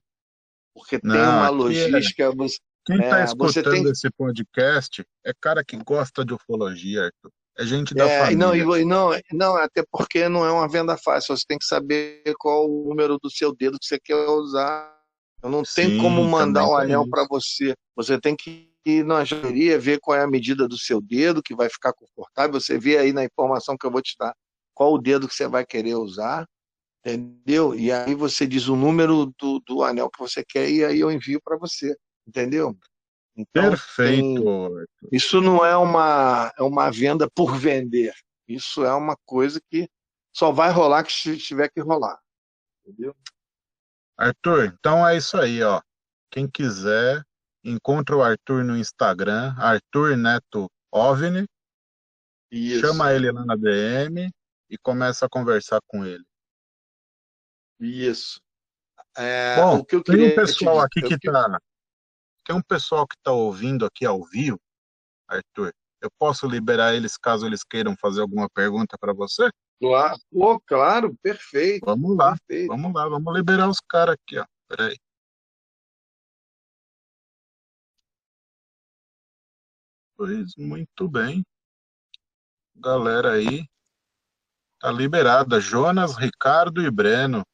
porque 0.75 1.01
não, 1.03 1.15
tem 1.15 1.23
uma 1.23 1.47
é 1.47 1.51
logística... 1.51 2.33
Você, 2.33 2.59
quem 2.85 3.01
está 3.01 3.21
é, 3.21 3.25
escutando 3.25 3.71
tem... 3.71 3.91
esse 3.91 4.11
podcast 4.11 5.05
é 5.25 5.33
cara 5.41 5.65
que 5.65 5.77
gosta 5.77 6.25
de 6.25 6.35
ufologia, 6.35 7.05
Arthur. 7.05 7.31
É 7.59 7.65
gente 7.65 7.95
da 7.95 8.07
é, 8.07 8.19
família. 8.21 8.39
Não, 8.39 8.77
e, 8.77 8.85
não, 8.85 9.11
não, 9.33 9.57
até 9.57 9.85
porque 9.91 10.29
não 10.29 10.45
é 10.45 10.51
uma 10.51 10.69
venda 10.69 10.97
fácil. 10.97 11.37
Você 11.37 11.45
tem 11.47 11.59
que 11.59 11.67
saber 11.67 12.23
qual 12.39 12.69
o 12.69 12.89
número 12.89 13.19
do 13.19 13.31
seu 13.31 13.55
dedo 13.55 13.79
que 13.79 13.87
você 13.87 13.99
quer 13.99 14.17
usar 14.17 14.99
Eu 15.43 15.51
não 15.51 15.65
Sim, 15.65 15.75
tenho 15.75 16.03
como 16.03 16.25
mandar 16.25 16.67
o 16.67 16.77
anel 16.77 17.09
para 17.09 17.27
você. 17.29 17.75
Você 17.95 18.19
tem 18.19 18.35
que 18.35 18.73
ir 18.85 19.05
na 19.05 19.25
joalheria, 19.25 19.79
ver 19.79 20.01
qual 20.01 20.17
é 20.17 20.23
a 20.23 20.27
medida 20.27 20.67
do 20.67 20.79
seu 20.79 21.01
dedo, 21.01 21.43
que 21.43 21.55
vai 21.55 21.69
ficar 21.69 21.93
confortável. 21.93 22.59
Você 22.61 22.79
vê 22.79 22.99
aí 22.99 23.13
na 23.13 23.25
informação 23.25 23.77
que 23.77 23.87
eu 23.87 23.91
vou 23.91 24.03
te 24.03 24.17
dar 24.19 24.35
qual 24.75 24.95
o 24.95 24.99
dedo 24.99 25.29
que 25.29 25.35
você 25.35 25.47
vai 25.47 25.65
querer 25.65 25.95
usar, 25.95 26.47
entendeu? 27.05 27.75
E 27.75 27.93
aí 27.93 28.15
você 28.15 28.47
diz 28.47 28.69
o 28.69 28.77
número 28.77 29.33
do, 29.39 29.61
do 29.67 29.83
anel 29.83 30.11
que 30.11 30.19
você 30.19 30.43
quer 30.43 30.71
e 30.71 30.85
aí 30.85 31.01
eu 31.01 31.11
envio 31.11 31.41
para 31.45 31.59
você, 31.59 31.95
entendeu? 32.27 32.75
Então, 33.37 33.71
Perfeito. 33.71 34.87
Tem... 35.01 35.09
Isso 35.13 35.41
não 35.41 35.65
é 35.65 35.77
uma, 35.77 36.53
é 36.57 36.63
uma 36.63 36.91
venda 36.91 37.29
por 37.35 37.57
vender. 37.57 38.15
Isso 38.47 38.85
é 38.85 38.95
uma 38.95 39.17
coisa 39.25 39.61
que 39.71 39.89
só 40.35 40.53
vai 40.53 40.71
rolar 40.71 41.05
que 41.05 41.37
tiver 41.39 41.69
que 41.71 41.81
rolar. 41.81 42.19
Entendeu? 42.85 43.15
Arthur, 44.17 44.75
então 44.79 45.07
é 45.07 45.17
isso 45.17 45.37
aí, 45.37 45.63
ó. 45.63 45.81
Quem 46.31 46.49
quiser, 46.49 47.23
encontra 47.65 48.17
o 48.17 48.23
Arthur 48.23 48.65
no 48.65 48.77
Instagram, 48.77 49.55
Arthur 49.59 50.17
Neto 50.17 50.71
OVNI. 50.93 51.47
Isso. 52.51 52.81
Chama 52.81 53.13
ele 53.13 53.33
lá 53.33 53.45
na 53.45 53.57
DM 53.57 54.31
e 54.69 54.79
começa 54.79 55.27
a 55.27 55.29
conversar 55.29 55.81
com 55.87 56.05
ele. 56.05 56.25
Isso. 57.81 58.41
É, 59.17 59.57
Bom, 59.57 59.79
o 59.79 59.85
que 59.85 59.97
eu 59.97 60.03
tem 60.03 60.33
um 60.33 60.35
pessoal 60.35 60.81
aqui 60.81 61.03
que 61.03 61.15
está 61.15 61.59
tem 62.45 62.57
um 62.57 62.63
pessoal 62.63 63.07
que 63.07 63.17
está 63.17 63.33
ouvindo 63.33 63.87
aqui 63.87 64.05
ao 64.05 64.25
vivo, 64.25 64.61
Arthur. 65.29 65.73
Eu 66.01 66.11
posso 66.19 66.47
liberar 66.49 66.95
eles 66.95 67.17
caso 67.17 67.47
eles 67.47 67.63
queiram 67.63 67.95
fazer 68.01 68.21
alguma 68.23 68.49
pergunta 68.51 68.97
para 68.99 69.13
você? 69.13 69.49
Claro, 69.81 70.19
oh, 70.33 70.61
claro, 70.61 71.17
perfeito. 71.23 71.85
Vamos 71.87 72.17
lá, 72.17 72.37
perfeito. 72.47 72.69
vamos 72.69 72.93
lá, 72.93 73.09
vamos 73.09 73.35
liberar 73.35 73.69
os 73.69 73.81
caras 73.81 74.15
aqui, 74.15 74.39
ó. 74.39 74.45
Peraí. 74.69 74.99
Pois, 80.17 80.55
muito 80.57 81.09
bem. 81.09 81.45
Galera 82.75 83.33
aí, 83.33 83.65
tá 84.81 84.91
liberada. 84.91 85.61
Jonas, 85.61 86.17
Ricardo 86.17 86.83
e 86.83 86.91
Breno. 86.91 87.45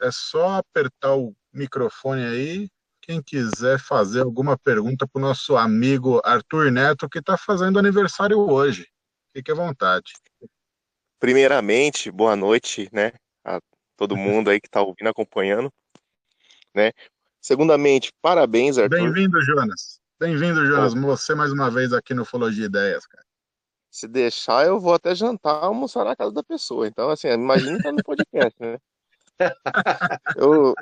É 0.00 0.10
só 0.10 0.58
apertar 0.58 1.16
o 1.16 1.34
microfone 1.52 2.24
aí 2.24 2.68
quem 3.02 3.20
quiser 3.20 3.80
fazer 3.80 4.20
alguma 4.20 4.56
pergunta 4.56 5.06
para 5.06 5.18
o 5.18 5.22
nosso 5.22 5.56
amigo 5.56 6.22
Arthur 6.24 6.70
Neto, 6.70 7.08
que 7.08 7.18
está 7.18 7.36
fazendo 7.36 7.78
aniversário 7.78 8.38
hoje. 8.38 8.86
Fique 9.36 9.50
à 9.50 9.54
vontade. 9.54 10.12
Primeiramente, 11.18 12.10
boa 12.10 12.36
noite, 12.36 12.88
né? 12.92 13.12
A 13.44 13.60
todo 13.96 14.16
mundo 14.16 14.50
aí 14.50 14.60
que 14.60 14.68
está 14.68 14.80
ouvindo, 14.80 15.08
acompanhando, 15.08 15.70
né? 16.74 16.92
Segundamente, 17.40 18.12
parabéns, 18.22 18.78
Arthur. 18.78 18.96
Bem-vindo, 18.96 19.40
Jonas. 19.42 20.00
Bem-vindo, 20.20 20.64
Jonas. 20.64 20.94
Você 20.94 21.34
mais 21.34 21.52
uma 21.52 21.68
vez 21.70 21.92
aqui 21.92 22.14
no 22.14 22.22
Ufologia 22.22 22.66
Ideias, 22.66 23.04
cara. 23.06 23.24
Se 23.90 24.06
deixar, 24.06 24.64
eu 24.64 24.80
vou 24.80 24.94
até 24.94 25.14
jantar, 25.14 25.64
almoçar 25.64 26.04
na 26.04 26.16
casa 26.16 26.32
da 26.32 26.42
pessoa. 26.42 26.86
Então, 26.86 27.10
assim, 27.10 27.28
imagina 27.28 27.76
estar 27.76 27.90
tá 27.90 27.92
no 27.92 28.02
podcast, 28.04 28.56
né? 28.60 28.78
eu... 30.36 30.74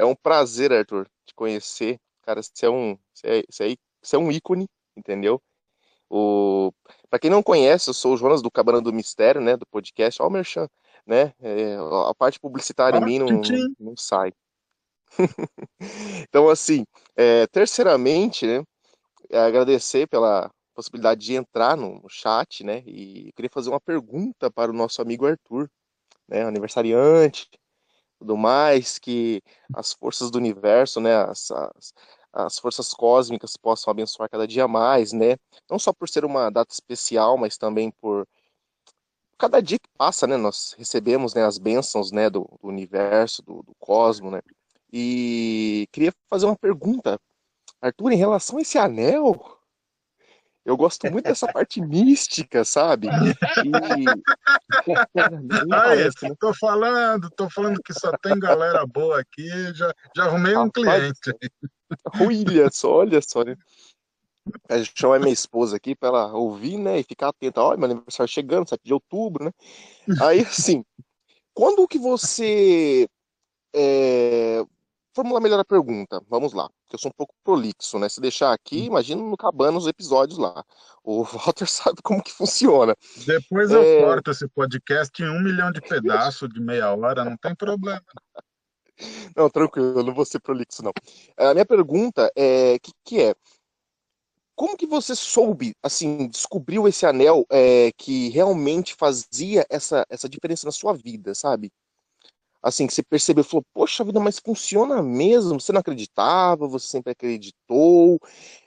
É 0.00 0.04
um 0.04 0.14
prazer, 0.14 0.72
Arthur, 0.72 1.06
te 1.26 1.34
conhecer. 1.34 2.00
Cara, 2.22 2.42
você 2.42 2.64
é 2.64 2.70
um, 2.70 2.98
você 3.12 3.26
é, 3.26 3.42
você 3.50 3.72
é, 3.72 3.76
você 4.00 4.16
é 4.16 4.18
um 4.18 4.32
ícone, 4.32 4.66
entendeu? 4.96 5.42
O... 6.08 6.72
Para 7.10 7.18
quem 7.18 7.30
não 7.30 7.42
conhece, 7.42 7.90
eu 7.90 7.94
sou 7.94 8.14
o 8.14 8.16
Jonas 8.16 8.40
do 8.40 8.50
Cabana 8.50 8.80
do 8.80 8.94
Mistério, 8.94 9.42
né? 9.42 9.58
Do 9.58 9.66
podcast. 9.66 10.22
Ó, 10.22 10.26
o 10.26 10.30
Merchan, 10.30 10.68
né? 11.06 11.34
É, 11.38 11.76
a 12.08 12.14
parte 12.14 12.40
publicitária 12.40 12.96
em 12.98 13.04
mim 13.04 13.18
não, 13.18 13.42
não 13.78 13.94
sai. 13.94 14.32
então, 16.22 16.48
assim, 16.48 16.86
é, 17.14 17.46
terceiramente, 17.48 18.46
né? 18.46 18.64
É 19.28 19.38
agradecer 19.38 20.08
pela 20.08 20.50
possibilidade 20.74 21.20
de 21.20 21.34
entrar 21.34 21.76
no, 21.76 22.00
no 22.00 22.08
chat, 22.08 22.64
né? 22.64 22.82
E 22.86 23.32
queria 23.36 23.50
fazer 23.52 23.68
uma 23.68 23.80
pergunta 23.80 24.50
para 24.50 24.70
o 24.70 24.74
nosso 24.74 25.02
amigo 25.02 25.26
Arthur, 25.26 25.70
né? 26.26 26.42
Aniversariante, 26.42 27.50
tudo 28.20 28.36
mais, 28.36 28.98
que 28.98 29.42
as 29.74 29.94
forças 29.94 30.30
do 30.30 30.36
universo, 30.36 31.00
né, 31.00 31.16
as, 31.16 31.50
as, 31.50 31.94
as, 32.32 32.58
forças 32.58 32.92
cósmicas 32.92 33.56
possam 33.56 33.90
abençoar 33.90 34.28
cada 34.28 34.46
dia 34.46 34.68
mais, 34.68 35.12
né, 35.12 35.36
não 35.70 35.78
só 35.78 35.90
por 35.90 36.06
ser 36.08 36.24
uma 36.24 36.50
data 36.50 36.72
especial, 36.72 37.38
mas 37.38 37.56
também 37.56 37.90
por 37.90 38.28
cada 39.38 39.62
dia 39.62 39.78
que 39.78 39.88
passa, 39.96 40.26
né, 40.26 40.36
nós 40.36 40.74
recebemos, 40.78 41.32
né, 41.32 41.44
as 41.46 41.56
bênçãos, 41.56 42.12
né, 42.12 42.28
do, 42.28 42.46
do 42.60 42.68
universo, 42.68 43.42
do, 43.42 43.62
do 43.62 43.74
cosmos, 43.78 44.32
né, 44.32 44.42
e 44.92 45.88
queria 45.90 46.12
fazer 46.28 46.44
uma 46.44 46.56
pergunta, 46.56 47.18
Arthur, 47.80 48.12
em 48.12 48.16
relação 48.16 48.58
a 48.58 48.60
esse 48.60 48.76
anel, 48.76 49.59
eu 50.64 50.76
gosto 50.76 51.10
muito 51.10 51.24
dessa 51.24 51.50
parte 51.52 51.80
mística, 51.80 52.64
sabe? 52.64 53.08
E... 54.86 54.94
Aí, 55.74 56.04
né? 56.04 56.34
tô 56.38 56.54
falando, 56.54 57.30
tô 57.30 57.50
falando 57.50 57.80
que 57.82 57.92
só 57.92 58.12
tem 58.22 58.38
galera 58.38 58.86
boa 58.86 59.20
aqui, 59.20 59.48
já, 59.74 59.92
já 60.16 60.24
arrumei 60.24 60.56
um 60.56 60.70
cliente. 60.70 61.34
Olha 62.20 62.70
só, 62.70 62.92
olha 62.92 63.20
só, 63.20 63.42
né? 63.42 63.56
A 64.68 64.78
gente 64.78 64.92
chama 64.96 65.18
minha 65.18 65.32
esposa 65.32 65.76
aqui 65.76 65.94
para 65.94 66.08
ela 66.08 66.32
ouvir, 66.32 66.78
né, 66.78 67.00
e 67.00 67.04
ficar 67.04 67.28
atenta. 67.28 67.60
Olha, 67.60 67.76
meu 67.76 67.90
aniversário 67.90 68.32
chegando, 68.32 68.68
7 68.68 68.80
de 68.84 68.94
outubro, 68.94 69.44
né? 69.44 69.52
Aí, 70.20 70.40
assim, 70.40 70.84
quando 71.52 71.86
que 71.88 71.98
você 71.98 73.08
é, 73.74 74.64
formular 75.20 75.40
melhor 75.40 75.60
a 75.60 75.64
pergunta. 75.64 76.22
Vamos 76.28 76.54
lá, 76.54 76.68
eu 76.90 76.98
sou 76.98 77.10
um 77.10 77.14
pouco 77.14 77.34
prolixo, 77.44 77.98
né? 77.98 78.08
Se 78.08 78.20
deixar 78.20 78.52
aqui, 78.52 78.82
hum. 78.82 78.84
imagina 78.86 79.22
no 79.22 79.36
cabana 79.36 79.76
os 79.76 79.86
episódios 79.86 80.38
lá. 80.38 80.64
O 81.04 81.22
Walter 81.24 81.66
sabe 81.66 82.00
como 82.02 82.22
que 82.22 82.32
funciona. 82.32 82.96
Depois 83.26 83.70
eu 83.70 83.82
é... 83.82 84.00
corto 84.00 84.30
esse 84.30 84.48
podcast 84.48 85.22
em 85.22 85.28
um 85.28 85.42
milhão 85.42 85.70
de 85.70 85.80
pedaços 85.80 86.48
de 86.48 86.60
meia 86.60 86.94
hora, 86.94 87.24
não 87.24 87.36
tem 87.36 87.54
problema. 87.54 88.02
Não, 89.34 89.48
tranquilo, 89.48 90.00
eu 90.00 90.04
não 90.04 90.12
vou 90.12 90.26
ser 90.26 90.40
prolixo, 90.40 90.82
não. 90.82 90.92
A 91.38 91.54
minha 91.54 91.64
pergunta 91.64 92.30
é 92.36 92.78
que, 92.78 92.92
que 93.02 93.18
é 93.22 93.34
como 94.54 94.76
que 94.76 94.86
você 94.86 95.16
soube, 95.16 95.74
assim, 95.82 96.28
descobriu 96.28 96.86
esse 96.86 97.06
anel 97.06 97.46
é, 97.50 97.90
que 97.96 98.28
realmente 98.28 98.94
fazia 98.94 99.64
essa, 99.70 100.04
essa 100.10 100.28
diferença 100.28 100.66
na 100.66 100.70
sua 100.70 100.92
vida, 100.92 101.34
sabe? 101.34 101.72
Assim, 102.62 102.86
que 102.86 102.94
você 102.94 103.02
percebeu, 103.02 103.44
falou, 103.44 103.64
poxa 103.74 104.04
vida, 104.04 104.20
mas 104.20 104.38
funciona 104.38 105.02
mesmo? 105.02 105.60
Você 105.60 105.72
não 105.72 105.80
acreditava, 105.80 106.68
você 106.68 106.88
sempre 106.88 107.12
acreditou. 107.12 108.18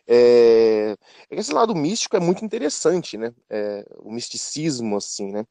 É... 0.08 0.96
Esse 1.30 1.54
lado 1.54 1.76
místico 1.76 2.16
é 2.18 2.20
muito 2.20 2.44
interessante, 2.46 3.18
né? 3.18 3.34
É... 3.50 3.86
O 4.00 4.12
misticismo, 4.12 4.98
assim, 4.98 5.32
né? 5.32 5.46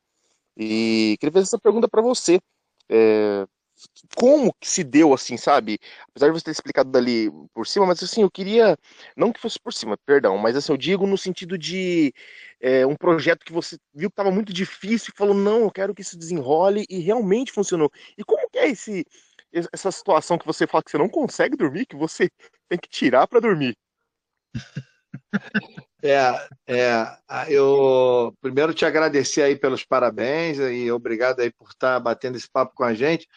E 0.56 1.16
queria 1.20 1.32
fazer 1.32 1.44
essa 1.44 1.58
pergunta 1.58 1.88
para 1.88 2.02
você. 2.02 2.40
É 2.88 3.46
como 4.16 4.52
que 4.60 4.68
se 4.68 4.84
deu 4.84 5.14
assim, 5.14 5.36
sabe? 5.36 5.78
Apesar 6.08 6.28
de 6.28 6.32
você 6.32 6.44
ter 6.44 6.50
explicado 6.50 6.96
ali 6.96 7.30
por 7.54 7.66
cima, 7.66 7.86
mas 7.86 8.02
assim, 8.02 8.22
eu 8.22 8.30
queria, 8.30 8.76
não 9.16 9.32
que 9.32 9.40
fosse 9.40 9.58
por 9.58 9.72
cima, 9.72 9.96
perdão, 10.06 10.36
mas 10.38 10.56
assim, 10.56 10.72
eu 10.72 10.76
digo 10.76 11.06
no 11.06 11.16
sentido 11.18 11.56
de 11.58 12.12
é, 12.60 12.86
um 12.86 12.96
projeto 12.96 13.44
que 13.44 13.52
você 13.52 13.76
viu 13.94 14.10
que 14.10 14.12
estava 14.12 14.30
muito 14.30 14.52
difícil 14.52 15.12
e 15.14 15.18
falou, 15.18 15.34
não, 15.34 15.62
eu 15.62 15.70
quero 15.70 15.94
que 15.94 16.02
isso 16.02 16.18
desenrole 16.18 16.84
e 16.88 17.00
realmente 17.00 17.52
funcionou. 17.52 17.90
E 18.16 18.24
como 18.24 18.48
que 18.50 18.58
é 18.58 18.68
esse, 18.68 19.04
essa 19.72 19.90
situação 19.90 20.38
que 20.38 20.46
você 20.46 20.66
fala 20.66 20.82
que 20.82 20.90
você 20.90 20.98
não 20.98 21.08
consegue 21.08 21.56
dormir, 21.56 21.86
que 21.86 21.96
você 21.96 22.30
tem 22.68 22.78
que 22.78 22.88
tirar 22.88 23.26
para 23.26 23.40
dormir? 23.40 23.76
É, 26.04 26.18
é, 26.66 27.06
eu 27.48 28.34
primeiro 28.40 28.74
te 28.74 28.84
agradecer 28.84 29.42
aí 29.42 29.54
pelos 29.54 29.84
parabéns 29.84 30.58
e 30.58 30.90
obrigado 30.90 31.38
aí 31.38 31.52
por 31.52 31.68
estar 31.68 32.00
batendo 32.00 32.36
esse 32.36 32.50
papo 32.50 32.74
com 32.74 32.82
a 32.82 32.92
gente. 32.92 33.28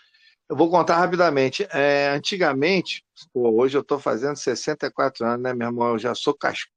Eu 0.49 0.55
vou 0.55 0.69
contar 0.69 0.97
rapidamente. 0.97 1.67
É, 1.71 2.09
antigamente, 2.09 3.03
pô, 3.33 3.49
hoje 3.49 3.77
eu 3.77 3.81
estou 3.81 3.99
fazendo 3.99 4.35
64 4.35 5.25
anos, 5.25 5.41
né, 5.41 5.53
meu 5.53 5.67
irmão? 5.67 5.89
Eu 5.89 5.99
já 5.99 6.13
sou 6.13 6.35
cascudo. 6.35 6.71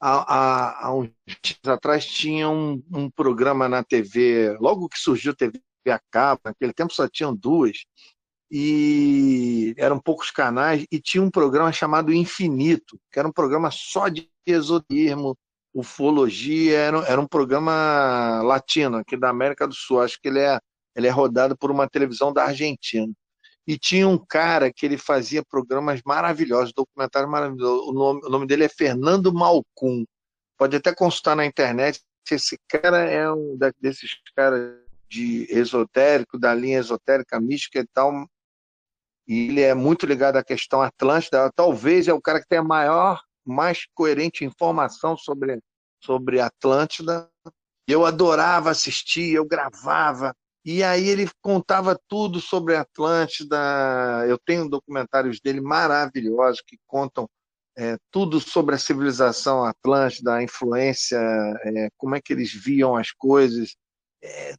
Há, 0.00 0.34
há, 0.80 0.86
há 0.86 0.94
uns 0.94 1.10
dias 1.42 1.60
atrás 1.66 2.06
tinha 2.06 2.48
um, 2.48 2.82
um, 2.92 3.10
programa 3.10 3.68
na 3.68 3.84
TV, 3.84 4.56
logo 4.58 4.88
que 4.88 4.98
surgiu 4.98 5.32
a 5.32 5.36
TV 5.36 5.60
a 5.88 6.00
cabo, 6.10 6.40
naquele 6.44 6.72
tempo 6.72 6.92
só 6.92 7.08
tinham 7.08 7.34
duas, 7.34 7.84
e 8.50 9.74
eram 9.78 10.00
poucos 10.00 10.30
canais, 10.30 10.84
e 10.90 11.00
tinha 11.00 11.22
um 11.22 11.30
programa 11.30 11.72
chamado 11.72 12.12
Infinito, 12.12 12.98
que 13.12 13.18
era 13.18 13.28
um 13.28 13.32
programa 13.32 13.70
só 13.70 14.08
de 14.08 14.28
esoterismo, 14.46 15.36
ufologia, 15.72 16.78
era, 16.78 16.98
era 17.06 17.20
um 17.20 17.26
programa 17.26 18.42
latino, 18.42 18.98
aqui 18.98 19.16
da 19.16 19.30
América 19.30 19.66
do 19.68 19.74
Sul. 19.74 20.00
Acho 20.00 20.20
que 20.20 20.28
ele 20.28 20.40
é 20.40 20.58
ele 20.94 21.06
é 21.06 21.10
rodado 21.10 21.56
por 21.56 21.70
uma 21.70 21.88
televisão 21.88 22.32
da 22.32 22.44
Argentina. 22.44 23.12
E 23.66 23.78
tinha 23.78 24.08
um 24.08 24.18
cara 24.18 24.72
que 24.72 24.84
ele 24.84 24.98
fazia 24.98 25.44
programas 25.44 26.00
maravilhosos, 26.04 26.72
documentários 26.74 27.30
maravilhosos. 27.30 27.86
O 27.88 27.92
nome, 27.92 28.20
o 28.24 28.28
nome 28.28 28.46
dele 28.46 28.64
é 28.64 28.68
Fernando 28.68 29.32
Malcum. 29.32 30.04
Pode 30.58 30.76
até 30.76 30.94
consultar 30.94 31.36
na 31.36 31.46
internet. 31.46 32.00
Esse 32.30 32.58
cara 32.68 32.98
é 33.08 33.30
um 33.30 33.56
desses 33.80 34.10
caras 34.34 34.82
de 35.08 35.46
esotérico, 35.50 36.38
da 36.38 36.54
linha 36.54 36.78
esotérica 36.78 37.38
mística 37.38 37.78
e 37.78 37.86
tal, 37.92 38.26
e 39.26 39.48
ele 39.48 39.60
é 39.60 39.74
muito 39.74 40.06
ligado 40.06 40.36
à 40.36 40.44
questão 40.44 40.80
Atlântida. 40.82 41.50
Talvez 41.54 42.08
é 42.08 42.12
o 42.12 42.20
cara 42.20 42.40
que 42.40 42.48
tem 42.48 42.58
a 42.58 42.64
maior, 42.64 43.20
mais 43.44 43.86
coerente 43.94 44.44
informação 44.44 45.16
sobre, 45.16 45.60
sobre 46.02 46.40
Atlântida. 46.40 47.30
Eu 47.86 48.06
adorava 48.06 48.70
assistir, 48.70 49.34
eu 49.34 49.44
gravava. 49.44 50.34
E 50.64 50.82
aí 50.82 51.08
ele 51.08 51.28
contava 51.40 51.98
tudo 52.08 52.40
sobre 52.40 52.76
Atlântida. 52.76 53.56
Eu 54.28 54.38
tenho 54.38 54.68
documentários 54.68 55.40
dele 55.40 55.60
maravilhosos 55.60 56.62
que 56.64 56.78
contam 56.86 57.28
é, 57.76 57.96
tudo 58.10 58.40
sobre 58.40 58.74
a 58.74 58.78
civilização 58.78 59.64
Atlântida, 59.64 60.34
a 60.34 60.42
influência, 60.42 61.18
é, 61.64 61.88
como 61.96 62.14
é 62.14 62.20
que 62.20 62.32
eles 62.32 62.52
viam 62.52 62.96
as 62.96 63.10
coisas. 63.10 63.74
É, 64.22 64.54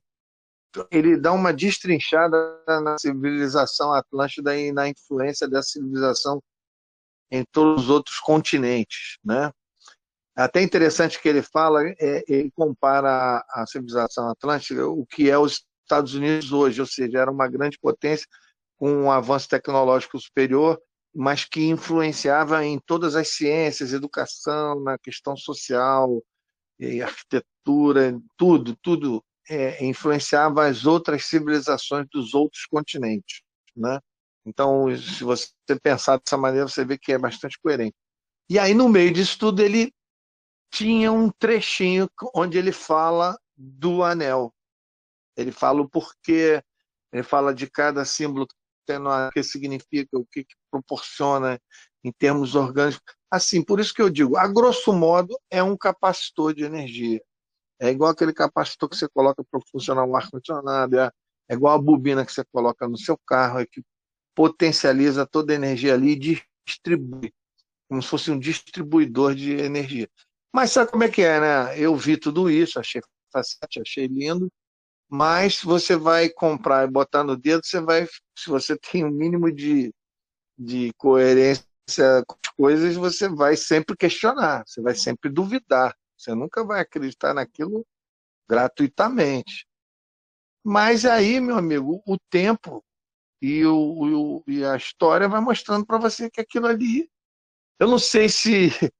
ele 0.92 1.16
dá 1.16 1.32
uma 1.32 1.54
destrinchada 1.54 2.38
na 2.68 2.98
civilização 2.98 3.94
Atlântida 3.94 4.58
e 4.58 4.72
na 4.72 4.90
influência 4.90 5.48
dessa 5.48 5.70
civilização 5.70 6.42
em 7.32 7.44
todos 7.52 7.86
os 7.86 7.90
outros 7.90 8.20
continentes, 8.20 9.18
né? 9.24 9.52
Até 10.36 10.62
interessante 10.62 11.22
que 11.22 11.30
ele 11.30 11.44
fala, 11.44 11.84
é, 12.00 12.24
ele 12.28 12.52
compara 12.52 13.46
a, 13.50 13.66
civilização 13.68 14.30
atlântica, 14.30 14.88
o 14.88 15.06
que 15.06 15.30
é 15.30 15.38
os 15.38 15.64
Estados 15.84 16.14
Unidos 16.14 16.52
hoje, 16.52 16.82
ou 16.82 16.88
seja, 16.88 17.20
era 17.20 17.32
uma 17.32 17.48
grande 17.48 17.78
potência 17.80 18.28
com 18.78 18.92
um 18.92 19.12
avanço 19.12 19.50
tecnológico 19.50 20.20
superior, 20.20 20.80
mas 21.14 21.46
que 21.46 21.66
influenciava 21.66 22.66
em 22.66 22.80
todas 22.80 23.16
as 23.16 23.30
ciências, 23.30 23.94
educação, 23.94 24.82
na 24.82 24.98
questão 24.98 25.38
social, 25.38 26.22
arquitetura, 27.02 28.20
tudo, 28.38 28.76
tudo 28.82 29.24
é, 29.50 29.84
influenciava 29.86 30.66
as 30.66 30.86
outras 30.86 31.26
civilizações 31.26 32.08
dos 32.12 32.34
outros 32.34 32.66
continentes, 32.66 33.42
né? 33.76 34.00
Então, 34.46 34.86
se 34.98 35.24
você 35.24 35.50
pensar 35.82 36.18
dessa 36.18 36.38
maneira, 36.38 36.68
você 36.68 36.84
vê 36.84 36.98
que 36.98 37.14
é 37.14 37.18
bastante 37.18 37.58
coerente. 37.60 37.96
E 38.50 38.60
aí, 38.60 38.74
no 38.74 38.90
meio 38.90 39.12
disso 39.12 39.40
tudo, 39.40 39.62
ele 39.62 39.94
tinha 40.72 41.12
um 41.12 41.30
trechinho 41.30 42.10
onde 42.36 42.58
ele 42.58 42.72
fala 42.72 43.38
do 43.56 44.04
anel. 44.04 44.54
Ele 45.36 45.52
fala 45.52 45.82
o 45.82 45.90
porquê, 45.90 46.64
ele 47.12 47.24
fala 47.24 47.54
de 47.54 47.70
cada 47.70 48.04
símbolo 48.06 48.46
o 48.46 49.32
que 49.32 49.44
significa, 49.44 50.18
o 50.18 50.26
que, 50.26 50.44
que 50.44 50.56
proporciona 50.70 51.60
em 52.04 52.12
termos 52.12 52.56
orgânicos. 52.56 53.16
Assim, 53.32 53.64
por 53.64 53.80
isso 53.80 53.94
que 53.94 54.02
eu 54.02 54.10
digo, 54.10 54.38
a 54.38 54.48
grosso 54.48 54.92
modo, 54.92 55.40
é 55.50 55.64
um 55.64 55.78
capacitor 55.78 56.54
de 56.54 56.64
energia. 56.64 57.22
É 57.80 57.90
igual 57.90 58.12
aquele 58.12 58.34
capacitor 58.34 58.90
que 58.90 58.96
você 58.96 59.08
coloca 59.08 59.44
para 59.50 59.60
funcionar 59.72 60.06
um 60.06 60.16
ar-condicionado, 60.16 61.00
é, 61.00 61.12
é 61.50 61.54
igual 61.54 61.76
a 61.76 61.82
bobina 61.82 62.26
que 62.26 62.32
você 62.32 62.44
coloca 62.52 62.88
no 62.88 62.98
seu 62.98 63.18
carro, 63.26 63.60
é 63.60 63.66
que 63.66 63.82
potencializa 64.36 65.26
toda 65.26 65.54
a 65.54 65.56
energia 65.56 65.94
ali 65.94 66.12
e 66.12 66.42
distribui, 66.66 67.34
como 67.90 68.02
se 68.02 68.08
fosse 68.08 68.32
um 68.32 68.40
distribuidor 68.40 69.36
de 69.36 69.54
energia. 69.54 70.10
Mas 70.54 70.72
sabe 70.72 70.92
como 70.92 71.04
é 71.04 71.10
que 71.10 71.22
é, 71.22 71.40
né? 71.40 71.80
Eu 71.80 71.96
vi 71.96 72.18
tudo 72.18 72.50
isso, 72.50 72.80
achei 72.80 73.02
fascinante, 73.32 73.82
achei 73.82 74.08
lindo, 74.08 74.52
mas 75.14 75.62
você 75.62 75.96
vai 75.96 76.28
comprar 76.28 76.88
e 76.88 76.92
botar 76.92 77.24
no 77.24 77.38
dedo, 77.38 77.64
você 77.64 77.80
vai, 77.80 78.08
se 78.36 78.50
você 78.50 78.76
tem 78.76 79.04
o 79.04 79.10
um 79.10 79.12
mínimo 79.12 79.52
de, 79.52 79.94
de 80.58 80.92
coerência 80.98 81.68
com 82.26 82.36
as 82.44 82.54
coisas, 82.56 82.96
você 82.96 83.30
vai 83.30 83.56
sempre 83.56 83.96
questionar, 83.96 84.64
você 84.66 84.82
vai 84.82 84.96
sempre 84.96 85.30
duvidar. 85.30 85.96
Você 86.18 86.34
nunca 86.34 86.66
vai 86.66 86.82
acreditar 86.82 87.32
naquilo 87.32 87.86
gratuitamente. 88.50 89.68
Mas 90.66 91.06
aí, 91.06 91.40
meu 91.40 91.58
amigo, 91.60 92.02
o 92.08 92.18
tempo 92.32 92.84
e, 93.40 93.64
o, 93.68 94.40
o 94.40 94.44
e 94.48 94.66
a 94.66 94.76
história 94.76 95.30
vai 95.30 95.42
mostrando 95.42 95.86
para 95.86 96.00
você 96.00 96.28
que 96.28 96.42
aquilo 96.42 96.66
ali. 96.66 97.08
Eu 97.80 97.88
não 97.88 98.00
sei 98.00 98.28
se. 98.28 98.70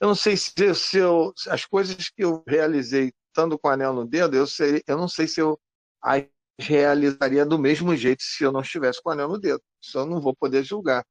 Eu 0.00 0.08
não 0.08 0.14
sei 0.14 0.36
se, 0.36 0.52
se 0.74 0.98
eu, 0.98 1.32
as 1.48 1.64
coisas 1.64 2.10
que 2.10 2.22
eu 2.22 2.42
realizei 2.46 3.10
estando 3.34 3.58
com 3.58 3.66
o 3.66 3.70
anel 3.70 3.92
no 3.92 4.06
dedo, 4.06 4.36
eu, 4.36 4.46
sei, 4.46 4.80
eu 4.86 4.96
não 4.96 5.08
sei 5.08 5.26
se 5.26 5.40
eu 5.40 5.58
as 6.00 6.24
realizaria 6.56 7.44
do 7.44 7.58
mesmo 7.58 7.96
jeito 7.96 8.22
se 8.22 8.44
eu 8.44 8.52
não 8.52 8.60
estivesse 8.60 9.02
com 9.02 9.10
o 9.10 9.12
anel 9.12 9.28
no 9.28 9.38
dedo. 9.38 9.60
Isso 9.82 9.98
eu 9.98 10.06
não 10.06 10.20
vou 10.20 10.34
poder 10.36 10.62
julgar. 10.62 11.04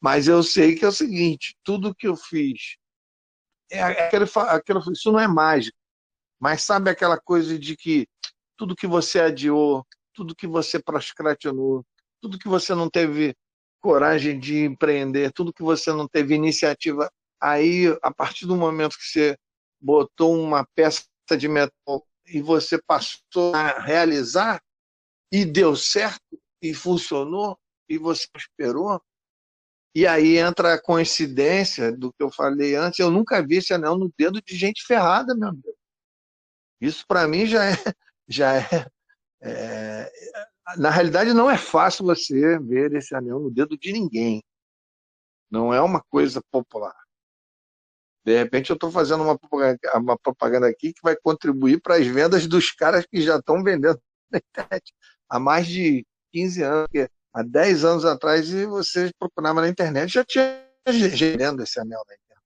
Mas 0.00 0.26
eu 0.26 0.42
sei 0.42 0.74
que 0.74 0.84
é 0.84 0.88
o 0.88 0.92
seguinte: 0.92 1.56
tudo 1.62 1.94
que 1.94 2.08
eu 2.08 2.16
fiz 2.16 2.76
é, 3.70 3.78
é 3.78 4.06
aquele, 4.06 4.24
aquele, 4.48 4.80
isso 4.92 5.12
não 5.12 5.20
é 5.20 5.28
mágico. 5.28 5.76
Mas 6.40 6.62
sabe 6.62 6.90
aquela 6.90 7.18
coisa 7.18 7.56
de 7.56 7.76
que 7.76 8.08
tudo 8.56 8.74
que 8.74 8.86
você 8.86 9.20
adiou, 9.20 9.86
tudo 10.12 10.34
que 10.34 10.46
você 10.46 10.82
procrastinou, 10.82 11.84
tudo 12.20 12.38
que 12.38 12.48
você 12.48 12.74
não 12.74 12.90
teve 12.90 13.34
coragem 13.80 14.38
de 14.38 14.64
empreender, 14.64 15.32
tudo 15.32 15.52
que 15.52 15.62
você 15.62 15.92
não 15.92 16.08
teve 16.08 16.34
iniciativa, 16.34 17.10
aí, 17.40 17.86
a 18.02 18.12
partir 18.12 18.46
do 18.46 18.56
momento 18.56 18.96
que 18.96 19.04
você 19.04 19.36
botou 19.80 20.40
uma 20.40 20.66
peça 20.74 21.02
de 21.36 21.48
metal 21.48 22.06
e 22.26 22.40
você 22.40 22.80
passou 22.80 23.54
a 23.54 23.80
realizar 23.80 24.62
e 25.30 25.44
deu 25.44 25.74
certo 25.74 26.40
e 26.60 26.74
funcionou 26.74 27.58
e 27.88 27.98
você 27.98 28.26
prosperou, 28.32 29.02
e 29.94 30.06
aí 30.06 30.38
entra 30.38 30.74
a 30.74 30.82
coincidência 30.82 31.92
do 31.92 32.12
que 32.12 32.22
eu 32.22 32.30
falei 32.30 32.74
antes. 32.74 32.98
Eu 32.98 33.10
nunca 33.10 33.46
vi 33.46 33.56
esse 33.56 33.74
anel 33.74 33.96
no 33.96 34.12
dedo 34.16 34.40
de 34.40 34.56
gente 34.56 34.84
ferrada, 34.86 35.34
meu 35.34 35.48
amigo. 35.48 35.76
Isso 36.80 37.06
para 37.06 37.28
mim 37.28 37.46
já 37.46 37.64
é, 37.64 37.72
já 38.26 38.56
é, 38.56 38.90
é, 39.42 40.12
Na 40.78 40.90
realidade, 40.90 41.34
não 41.34 41.50
é 41.50 41.58
fácil 41.58 42.06
você 42.06 42.58
ver 42.58 42.94
esse 42.94 43.14
anel 43.14 43.38
no 43.38 43.50
dedo 43.50 43.76
de 43.76 43.92
ninguém. 43.92 44.42
Não 45.50 45.74
é 45.74 45.80
uma 45.82 46.02
coisa 46.02 46.40
popular. 46.50 46.96
De 48.24 48.36
repente, 48.36 48.70
eu 48.70 48.74
estou 48.74 48.90
fazendo 48.90 49.24
uma 49.24 49.38
uma 49.96 50.18
propaganda 50.18 50.68
aqui 50.68 50.92
que 50.92 51.02
vai 51.02 51.16
contribuir 51.16 51.80
para 51.80 51.96
as 51.96 52.06
vendas 52.06 52.46
dos 52.46 52.70
caras 52.70 53.04
que 53.06 53.20
já 53.20 53.36
estão 53.36 53.62
vendendo 53.62 54.00
na 54.30 54.38
internet 54.38 54.92
há 55.28 55.40
mais 55.40 55.66
de 55.66 56.06
15 56.32 56.62
anos 56.62 56.88
há 57.32 57.42
10 57.42 57.84
anos 57.84 58.04
atrás 58.04 58.50
e 58.50 58.66
você 58.66 59.10
procurava 59.18 59.60
na 59.60 59.68
internet, 59.68 60.12
já 60.12 60.24
tinha 60.24 60.68
gerando 60.88 61.62
esse 61.62 61.80
anel 61.80 62.02
na 62.06 62.14
internet. 62.14 62.42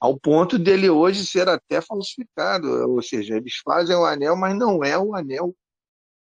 Ao 0.00 0.18
ponto 0.18 0.58
dele 0.58 0.88
hoje 0.90 1.26
ser 1.26 1.48
até 1.48 1.80
falsificado, 1.80 2.68
ou 2.90 3.02
seja, 3.02 3.36
eles 3.36 3.56
fazem 3.64 3.96
o 3.96 4.04
anel, 4.04 4.36
mas 4.36 4.56
não 4.56 4.82
é 4.84 4.98
o 4.98 5.14
anel 5.14 5.54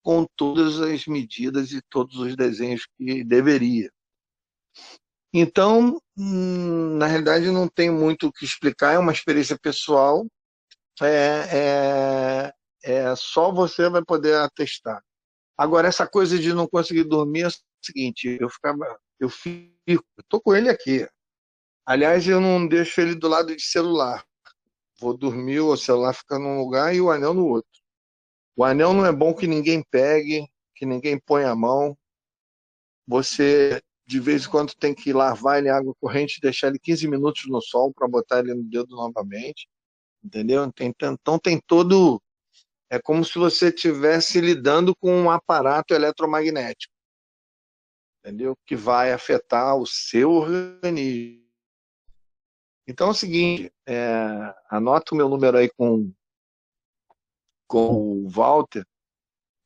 com 0.03 0.27
todas 0.37 0.81
as 0.81 1.07
medidas 1.07 1.73
e 1.73 1.83
todos 1.83 2.17
os 2.19 2.35
desenhos 2.37 2.87
que 2.97 3.25
deveria. 3.25 3.91
Então, 5.33 6.01
na 6.17 7.07
realidade, 7.07 7.51
não 7.51 7.69
tem 7.69 7.91
muito 7.91 8.29
o 8.29 8.33
que 8.33 8.45
explicar, 8.45 8.95
é 8.95 8.99
uma 8.99 9.13
experiência 9.13 9.59
pessoal, 9.59 10.27
é, 11.03 12.53
é, 12.83 13.03
é 13.11 13.17
só 13.17 13.53
você 13.53 13.89
vai 13.89 14.03
poder 14.03 14.37
atestar. 14.37 15.03
Agora, 15.57 15.89
essa 15.89 16.07
coisa 16.07 16.39
de 16.39 16.55
não 16.55 16.67
conseguir 16.67 17.05
dormir 17.05 17.47
é 17.47 17.51
seguinte, 17.83 18.39
eu 18.41 18.49
ficava, 18.49 18.99
eu 19.21 19.29
fico, 19.29 20.05
tô 20.29 20.41
com 20.41 20.55
ele 20.55 20.69
aqui. 20.69 21.07
Aliás, 21.85 22.27
eu 22.27 22.41
não 22.41 22.67
deixo 22.67 23.01
ele 23.01 23.15
do 23.15 23.29
lado 23.29 23.55
de 23.55 23.63
celular. 23.63 24.25
Vou 25.01 25.17
dormir, 25.17 25.61
o 25.61 25.77
celular 25.77 26.13
fica 26.13 26.39
num 26.39 26.59
lugar 26.59 26.95
e 26.95 27.01
o 27.01 27.11
anel 27.11 27.33
no 27.35 27.47
outro. 27.47 27.71
O 28.57 28.65
anel 28.65 28.93
não 28.93 29.07
é 29.07 29.13
bom 29.13 29.33
que 29.33 29.47
ninguém 29.47 29.83
pegue, 29.91 30.47
que 30.75 30.85
ninguém 30.85 31.19
ponha 31.19 31.51
a 31.51 31.57
mão. 31.57 31.97
Você, 33.07 33.83
de 34.09 34.19
vez 34.19 34.47
em 34.47 34.49
quando, 34.49 34.75
tem 34.75 34.95
que 34.95 35.13
lavar 35.13 35.59
ele 35.59 35.69
em 35.69 35.71
água 35.71 35.95
corrente, 36.01 36.41
deixar 36.41 36.69
ele 36.69 36.79
15 36.79 37.07
minutos 37.09 37.45
no 37.47 37.61
sol 37.61 37.93
para 37.93 38.09
botar 38.09 38.39
ele 38.41 38.55
no 38.55 38.65
dedo 38.65 38.97
novamente. 38.97 39.69
Entendeu? 40.25 40.65
Então 40.81 41.39
tem 41.39 41.61
todo. 41.67 42.21
É 42.91 42.99
como 42.99 43.25
se 43.25 43.39
você 43.39 43.69
estivesse 43.69 44.41
lidando 44.41 44.97
com 44.97 45.15
um 45.15 45.31
aparato 45.31 45.95
eletromagnético 45.95 46.93
entendeu? 48.29 48.57
Que 48.67 48.77
vai 48.77 49.13
afetar 49.13 49.77
o 49.77 49.87
seu 49.87 50.31
organismo. 50.31 51.47
Então 52.87 53.09
é 53.09 53.11
o 53.11 53.15
seguinte, 53.15 53.73
é, 53.87 54.55
anota 54.71 55.15
o 55.15 55.17
meu 55.17 55.29
número 55.29 55.59
aí 55.59 55.69
com, 55.71 56.13
com 57.67 58.25
o 58.25 58.29
Walter, 58.29 58.87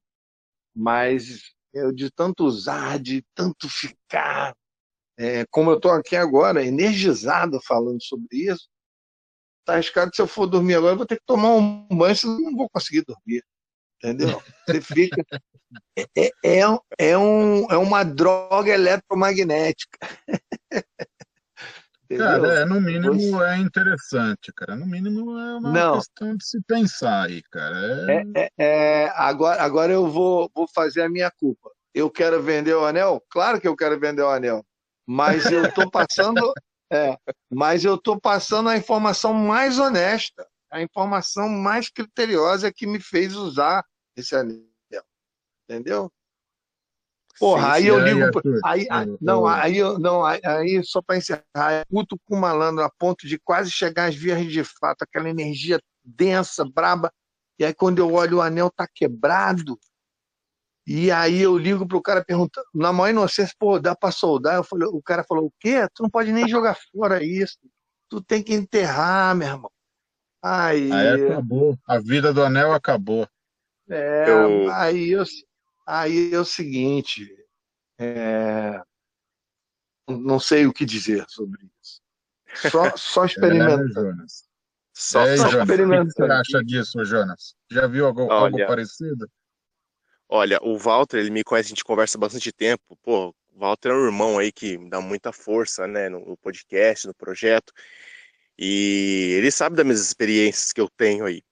Mas 0.75 1.55
eu 1.73 1.93
de 1.93 2.11
tanto 2.11 2.45
usar, 2.45 2.99
de 2.99 3.23
tanto 3.35 3.69
ficar, 3.69 4.57
é, 5.19 5.45
como 5.47 5.71
eu 5.71 5.77
estou 5.77 5.91
aqui 5.91 6.17
agora, 6.17 6.65
energizado 6.65 7.61
falando 7.67 8.03
sobre 8.03 8.51
isso, 8.51 8.69
tá 9.65 9.75
arriscado 9.75 10.15
se 10.15 10.23
eu 10.23 10.29
for 10.29 10.47
dormir 10.47 10.75
agora, 10.75 10.95
eu 10.95 10.99
vou 10.99 11.07
ter 11.07 11.17
que 11.17 11.27
tomar 11.27 11.55
um 11.55 11.87
banho, 11.89 12.17
senão 12.17 12.41
não 12.41 12.57
vou 12.57 12.71
conseguir 12.71 13.05
dormir. 13.05 13.43
Entendeu? 13.99 14.43
Você 14.67 14.81
fica. 14.81 15.25
É, 15.97 16.07
é, 16.17 16.31
é, 16.45 16.61
é, 16.99 17.19
um, 17.19 17.67
é 17.71 17.77
uma 17.77 18.05
droga 18.05 18.71
eletromagnética. 18.73 19.99
Cara, 22.15 22.61
é, 22.61 22.65
no 22.65 22.81
mínimo 22.81 23.15
Você... 23.15 23.45
é 23.45 23.57
interessante, 23.57 24.53
cara. 24.55 24.77
No 24.77 24.87
mínimo 24.87 25.37
é 25.37 25.57
uma 25.57 25.73
Não. 25.73 25.95
questão 25.97 26.37
de 26.37 26.47
se 26.47 26.61
pensar 26.63 27.27
aí, 27.27 27.43
cara. 27.51 27.77
É... 28.09 28.23
É, 28.37 28.51
é, 28.59 29.13
agora, 29.17 29.61
agora 29.61 29.93
eu 29.93 30.07
vou, 30.07 30.49
vou 30.55 30.69
fazer 30.73 31.03
a 31.03 31.09
minha 31.09 31.31
culpa. 31.33 31.69
Eu 31.93 32.09
quero 32.09 32.41
vender 32.41 32.75
o 32.75 32.85
anel? 32.85 33.21
Claro 33.29 33.61
que 33.61 33.67
eu 33.67 33.75
quero 33.75 33.99
vender 33.99 34.23
o 34.23 34.29
anel. 34.29 34.65
Mas 35.05 35.51
eu 35.51 35.65
estou 35.67 35.91
passando. 35.91 36.53
é, 36.93 37.17
mas 37.51 37.85
eu 37.85 37.97
estou 37.97 38.21
passando 38.21 38.69
a 38.69 38.77
informação 38.77 39.35
mais 39.35 39.79
honesta, 39.79 40.47
a 40.77 40.83
informação 40.83 41.49
mais 41.49 41.89
criteriosa 41.89 42.73
que 42.73 42.87
me 42.87 43.01
fez 43.01 43.35
usar 43.35 43.85
esse 44.17 44.35
anel. 44.35 44.63
Entendeu? 45.69 46.13
Porra, 47.39 47.73
aí 47.73 47.87
eu 47.87 47.99
ligo. 47.99 48.41
Aí, 48.65 48.87
não, 49.21 49.47
aí 49.47 49.77
eu 49.77 49.99
não, 49.99 50.25
aí 50.25 50.83
só 50.85 51.03
para 51.03 51.19
encerrar, 51.19 51.85
puto 51.89 52.19
com 52.25 52.37
malandro 52.37 52.83
a 52.83 52.91
ponto 52.91 53.27
de 53.27 53.39
quase 53.39 53.71
chegar 53.71 54.07
às 54.07 54.15
vias 54.15 54.47
de 54.47 54.65
fato, 54.65 55.03
aquela 55.03 55.29
energia 55.29 55.79
densa, 56.03 56.65
braba. 56.65 57.13
E 57.59 57.65
aí 57.65 57.75
quando 57.75 57.99
eu 57.99 58.13
olho 58.13 58.39
o 58.39 58.43
anel 58.43 58.71
tá 58.71 58.87
quebrado. 58.87 59.79
E 60.87 61.11
aí 61.11 61.43
eu 61.43 61.59
ligo 61.59 61.87
pro 61.87 62.01
cara 62.01 62.25
perguntando, 62.25 62.67
na 62.73 62.93
maior 62.93 63.11
inocência, 63.11 63.55
pô, 63.59 63.79
dá 63.79 63.95
para 63.95 64.13
soldar? 64.13 64.55
Eu 64.55 64.65
falei, 64.65 64.87
o 64.87 65.03
cara 65.03 65.25
falou, 65.25 65.47
o 65.47 65.53
quê? 65.59 65.87
Tu 65.93 66.03
não 66.03 66.09
pode 66.09 66.33
nem 66.33 66.49
jogar 66.49 66.79
fora 66.93 67.25
isso. 67.25 67.59
Tu 68.09 68.23
tem 68.23 68.41
que 68.41 68.55
enterrar, 68.55 69.35
meu 69.35 69.49
irmão. 69.49 69.71
Aí, 70.49 70.93
aí 70.93 71.25
acabou. 71.25 71.79
A 71.87 71.99
vida 71.99 72.33
do 72.33 72.43
anel 72.43 72.73
acabou. 72.73 73.29
É, 73.89 74.25
eu... 74.29 74.71
aí 74.73 75.11
eu, 75.11 75.25
Aí 75.87 76.35
é 76.35 76.39
o 76.41 76.45
seguinte, 76.45 77.25
é... 77.97 78.83
não 80.09 80.41
sei 80.41 80.67
o 80.67 80.73
que 80.73 80.85
dizer 80.85 81.25
sobre 81.29 81.71
isso. 81.81 82.01
Só, 82.71 82.97
só 82.97 83.23
é, 83.25 83.27
experimentando. 83.27 84.23
É, 84.23 84.27
só, 84.93 85.21
é, 85.27 85.37
só 85.37 85.61
experimentando. 85.61 86.11
O 86.11 86.15
que 86.15 86.27
você 86.27 86.33
acha 86.33 86.65
disso, 86.65 87.05
Jonas? 87.05 87.55
Já 87.71 87.87
viu 87.87 88.07
algo, 88.07 88.25
olha, 88.25 88.35
algo 88.35 88.67
parecido? 88.67 89.31
Olha, 90.29 90.59
o 90.61 90.77
Walter, 90.77 91.19
ele 91.19 91.31
me 91.31 91.45
conhece, 91.45 91.69
a 91.69 91.71
gente 91.71 91.85
conversa 91.85 92.19
bastante 92.19 92.51
tempo. 92.53 92.99
Pô, 93.01 93.29
o 93.29 93.61
Walter 93.61 93.91
é 93.91 93.95
um 93.95 94.07
irmão 94.07 94.39
aí 94.39 94.51
que 94.51 94.77
me 94.77 94.91
dá 94.91 95.01
muita 95.01 95.33
força, 95.33 95.87
né, 95.87 96.09
no 96.09 96.37
podcast, 96.37 97.07
no 97.07 97.15
projeto. 97.15 97.73
E 98.59 99.35
ele 99.37 99.51
sabe 99.51 99.77
das 99.77 99.85
minhas 99.85 100.01
experiências 100.01 100.73
que 100.73 100.81
eu 100.81 100.89
tenho 100.97 101.25
aí. 101.25 101.43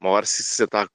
Uma 0.00 0.10
hora, 0.10 0.26
se 0.26 0.42
você 0.42 0.66
tá 0.66 0.88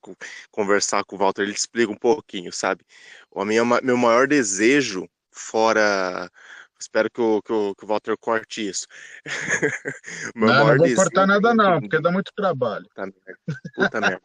conversar 0.50 1.04
com 1.04 1.16
o 1.16 1.20
Walter, 1.20 1.42
ele 1.42 1.54
te 1.54 1.58
explica 1.58 1.92
um 1.92 1.98
pouquinho, 1.98 2.54
sabe? 2.54 2.86
O 3.30 3.44
minha, 3.44 3.64
meu 3.82 3.98
maior 3.98 4.28
desejo, 4.28 5.08
fora. 5.32 6.32
Espero 6.80 7.10
que 7.10 7.22
o, 7.22 7.42
que 7.42 7.52
o, 7.52 7.76
que 7.76 7.86
o 7.86 7.88
Walter 7.88 8.16
corte 8.18 8.68
isso. 8.68 8.88
não, 10.36 10.48
não 10.48 10.66
vou 10.68 10.78
desejo... 10.80 10.96
cortar 10.96 11.28
nada, 11.28 11.54
não, 11.54 11.82
porque 11.82 12.02
dá 12.02 12.12
muito 12.12 12.32
trabalho. 12.36 12.86
Puta 12.88 13.06
merda. 13.06 13.42
Puta 13.76 14.02
merda. 14.02 14.22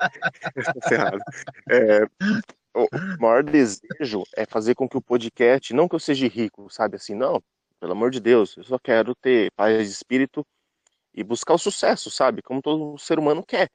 ferrado. 0.88 1.18
É, 1.68 2.04
o 2.74 2.88
maior 3.20 3.42
desejo 3.42 4.22
é 4.36 4.44
fazer 4.46 4.74
com 4.74 4.88
que 4.88 4.96
o 4.96 5.02
podcast, 5.02 5.74
não 5.74 5.88
que 5.88 5.94
eu 5.96 6.00
seja 6.00 6.28
rico, 6.28 6.70
sabe 6.70 6.96
assim, 6.96 7.14
não, 7.14 7.42
pelo 7.80 7.92
amor 7.92 8.10
de 8.10 8.20
Deus, 8.20 8.56
eu 8.56 8.64
só 8.64 8.78
quero 8.78 9.14
ter 9.14 9.50
paz 9.56 9.86
de 9.86 9.92
espírito 9.92 10.46
e 11.18 11.24
buscar 11.24 11.54
o 11.54 11.58
sucesso, 11.58 12.10
sabe? 12.10 12.42
Como 12.42 12.62
todo 12.62 12.96
ser 12.96 13.18
humano 13.18 13.44
quer 13.44 13.68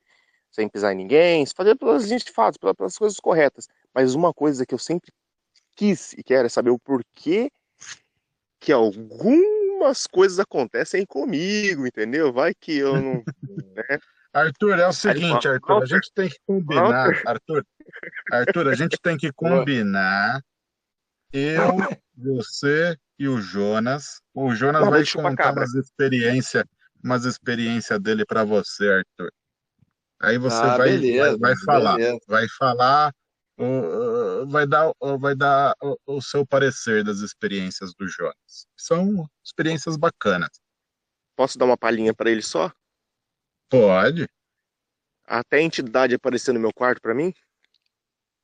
sem 0.49 0.69
pisar 0.69 0.93
em 0.93 0.97
ninguém, 0.97 1.45
fazer 1.47 1.75
pelas 1.75 2.07
gente 2.07 2.31
faz, 2.31 2.55
pelas 2.57 2.97
coisas 2.97 3.19
corretas. 3.19 3.67
Mas 3.93 4.15
uma 4.15 4.33
coisa 4.33 4.65
que 4.65 4.73
eu 4.73 4.77
sempre 4.77 5.11
quis 5.75 6.13
e 6.13 6.23
quero 6.23 6.45
é 6.45 6.49
saber 6.49 6.69
o 6.69 6.79
porquê 6.79 7.51
que 8.59 8.71
algumas 8.71 10.07
coisas 10.07 10.39
acontecem 10.39 11.05
comigo, 11.05 11.85
entendeu? 11.85 12.31
Vai 12.31 12.53
que 12.53 12.77
eu 12.77 13.01
não. 13.01 13.23
Né? 13.75 13.99
Arthur, 14.31 14.79
é 14.79 14.87
o 14.87 14.93
seguinte, 14.93 15.47
Arthur, 15.47 15.83
a 15.83 15.85
gente 15.85 16.11
tem 16.13 16.29
que 16.29 16.37
combinar, 16.47 17.21
Arthur, 17.25 17.63
Arthur, 18.31 18.67
a 18.67 18.75
gente 18.75 18.97
tem 19.01 19.17
que 19.17 19.31
combinar. 19.33 20.41
Eu, 21.31 21.77
você 22.15 22.95
e 23.17 23.27
o 23.27 23.39
Jonas. 23.39 24.21
O 24.33 24.53
Jonas 24.53 24.87
vai 24.87 25.03
contar 25.05 25.51
umas 25.51 25.73
experiências, 25.73 26.63
umas 27.03 27.25
experiências 27.25 27.99
dele 27.99 28.25
para 28.25 28.43
você, 28.43 28.89
Arthur. 28.89 29.31
Aí 30.21 30.37
você 30.37 30.55
ah, 30.55 30.77
vai, 30.77 30.89
beleza, 30.91 31.37
vai, 31.37 31.53
vai, 31.53 31.55
falar, 31.65 31.95
beleza. 31.97 32.19
vai 32.27 32.47
falar, 32.57 33.13
vai 34.47 34.65
dar, 34.65 34.93
vai 35.19 35.35
dar 35.35 35.75
o, 35.81 35.97
o, 36.05 36.21
seu 36.21 36.45
parecer 36.45 37.03
das 37.03 37.19
experiências 37.19 37.93
do 37.93 38.07
Jonas. 38.07 38.67
São 38.77 39.27
experiências 39.43 39.97
bacanas. 39.97 40.49
Posso 41.35 41.57
dar 41.57 41.65
uma 41.65 41.77
palhinha 41.77 42.13
para 42.13 42.31
ele 42.31 42.41
só? 42.41 42.71
Pode. 43.69 44.29
Até 45.25 45.57
a 45.57 45.61
entidade 45.61 46.15
aparecer 46.15 46.53
no 46.53 46.59
meu 46.59 46.71
quarto 46.73 47.01
para 47.01 47.13
mim? 47.13 47.33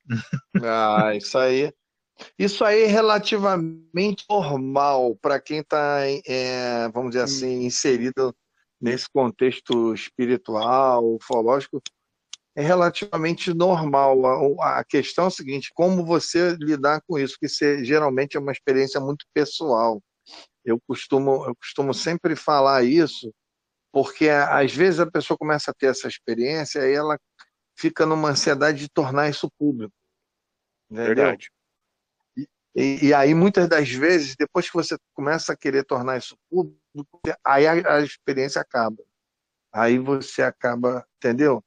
ah, 0.64 1.16
isso 1.16 1.38
aí. 1.38 1.72
Isso 2.38 2.66
aí 2.66 2.84
é 2.84 2.88
relativamente 2.88 4.26
normal 4.30 5.16
para 5.16 5.40
quem 5.40 5.60
está, 5.60 6.02
é, 6.26 6.90
vamos 6.90 7.12
dizer 7.12 7.24
assim, 7.24 7.64
inserido 7.64 8.36
nesse 8.82 9.08
contexto 9.10 9.94
espiritual, 9.94 11.16
ufológico, 11.16 11.82
é 12.56 12.62
relativamente 12.62 13.54
normal. 13.54 14.60
A, 14.62 14.80
a, 14.80 14.84
questão 14.84 15.26
é 15.26 15.28
a 15.28 15.32
seguinte: 15.32 15.72
como 15.74 16.06
você 16.06 16.56
lidar 16.60 17.02
com 17.08 17.18
isso? 17.18 17.34
Porque 17.34 17.50
você, 17.50 17.84
geralmente 17.84 18.38
é 18.38 18.40
uma 18.40 18.52
experiência 18.52 19.00
muito 19.00 19.26
pessoal. 19.34 20.02
Eu 20.64 20.80
costumo, 20.88 21.46
eu 21.46 21.56
costumo 21.56 21.94
sempre 21.94 22.36
falar 22.36 22.84
isso, 22.84 23.34
porque 23.92 24.30
às 24.30 24.74
vezes 24.74 25.00
a 25.00 25.10
pessoa 25.10 25.38
começa 25.38 25.72
a 25.72 25.74
ter 25.74 25.88
essa 25.88 26.08
experiência 26.08 26.80
e 26.88 26.94
ela 26.94 27.18
fica 27.78 28.06
numa 28.06 28.30
ansiedade 28.30 28.80
de 28.80 28.90
tornar 28.90 29.30
isso 29.30 29.50
público. 29.58 29.94
Entendeu? 30.92 31.16
Verdade. 31.16 31.50
E, 32.76 33.08
e, 33.08 33.14
aí, 33.14 33.34
muitas 33.34 33.68
das 33.68 33.90
vezes, 33.90 34.36
depois 34.38 34.70
que 34.70 34.76
você 34.76 34.96
começa 35.14 35.54
a 35.54 35.58
querer 35.58 35.84
tornar 35.84 36.18
isso 36.18 36.38
público, 36.50 37.20
aí 37.44 37.66
a, 37.66 37.96
a 37.96 38.02
experiência 38.02 38.62
acaba. 38.62 39.04
Aí 39.72 39.98
você 39.98 40.42
acaba, 40.42 41.06
entendeu? 41.18 41.64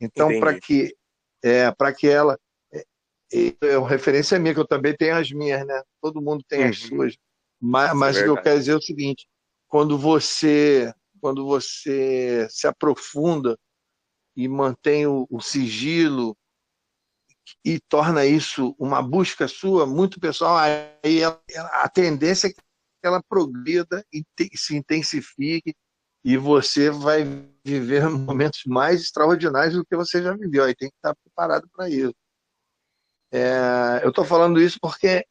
Então, 0.00 0.40
para 0.40 0.58
que, 0.58 0.94
é, 1.42 1.70
para 1.72 1.92
que 1.92 2.08
ela. 2.08 2.38
É, 2.72 2.84
é, 3.32 3.54
é 3.72 3.78
uma 3.78 3.88
referência 3.88 4.38
minha, 4.38 4.54
que 4.54 4.60
eu 4.60 4.66
também 4.66 4.96
tenho 4.96 5.16
as 5.16 5.30
minhas, 5.30 5.66
né? 5.66 5.82
Todo 6.00 6.22
mundo 6.22 6.42
tem 6.48 6.62
uhum. 6.62 6.70
as 6.70 6.78
suas. 6.78 7.16
Mas, 7.60 7.94
mas 7.94 8.16
é 8.16 8.20
o 8.20 8.24
que 8.24 8.30
eu 8.30 8.42
quero 8.42 8.58
dizer 8.58 8.72
é 8.72 8.76
o 8.76 8.82
seguinte: 8.82 9.28
quando 9.68 9.98
você, 9.98 10.92
quando 11.20 11.46
você 11.46 12.46
se 12.50 12.66
aprofunda 12.66 13.58
e 14.34 14.48
mantém 14.48 15.06
o, 15.06 15.26
o 15.30 15.40
sigilo 15.40 16.36
e 17.64 17.80
torna 17.80 18.24
isso 18.26 18.74
uma 18.78 19.02
busca 19.02 19.48
sua 19.48 19.86
muito 19.86 20.20
pessoal, 20.20 20.56
aí 20.58 21.22
a 21.24 21.88
tendência 21.88 22.48
é 22.48 22.52
que 22.52 22.60
ela 23.02 23.22
progrida 23.22 24.04
e 24.12 24.24
se 24.54 24.76
intensifique 24.76 25.74
e 26.24 26.36
você 26.36 26.90
vai 26.90 27.24
viver 27.64 28.08
momentos 28.08 28.62
mais 28.66 29.00
extraordinários 29.02 29.74
do 29.74 29.84
que 29.84 29.96
você 29.96 30.22
já 30.22 30.34
viveu. 30.34 30.64
Aí 30.64 30.74
tem 30.74 30.90
que 30.90 30.96
estar 30.96 31.14
preparado 31.14 31.68
para 31.72 31.88
isso. 31.88 32.14
É, 33.32 34.00
eu 34.02 34.10
estou 34.10 34.24
falando 34.24 34.60
isso 34.60 34.78
porque 34.80 35.24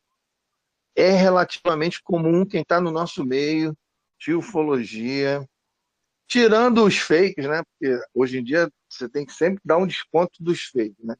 é 0.95 1.11
relativamente 1.11 2.01
comum 2.01 2.45
quem 2.45 2.61
está 2.61 2.81
no 2.81 2.91
nosso 2.91 3.23
meio 3.23 3.77
de 4.19 4.33
ufologia, 4.33 5.45
tirando 6.27 6.83
os 6.83 6.97
fakes, 6.97 7.45
né? 7.45 7.61
Porque 7.63 8.01
hoje 8.13 8.39
em 8.39 8.43
dia 8.43 8.69
você 8.89 9.07
tem 9.07 9.25
que 9.25 9.33
sempre 9.33 9.61
dar 9.63 9.77
um 9.77 9.87
desconto 9.87 10.41
dos 10.41 10.63
fakes, 10.65 11.03
né? 11.03 11.15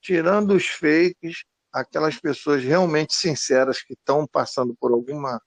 Tirando 0.00 0.52
os 0.52 0.66
fakes, 0.66 1.44
aquelas 1.72 2.18
pessoas 2.18 2.62
realmente 2.62 3.14
sinceras 3.14 3.82
que 3.82 3.94
estão 3.94 4.26
passando 4.26 4.74
por 4.78 4.92
alguma, 4.92 5.40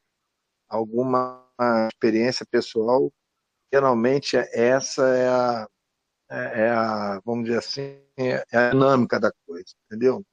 alguma 0.70 1.46
experiência 1.92 2.46
pessoal, 2.50 3.12
geralmente 3.72 4.38
essa 4.38 5.08
é 5.10 5.28
a, 5.28 5.68
é, 6.30 6.62
é 6.62 6.70
a, 6.70 7.22
vamos 7.26 7.46
dizer 7.46 7.58
assim, 7.58 8.02
é 8.18 8.46
a 8.58 8.70
dinâmica 8.72 9.20
da 9.20 9.32
coisa, 9.46 9.74
entendeu? 9.86 10.24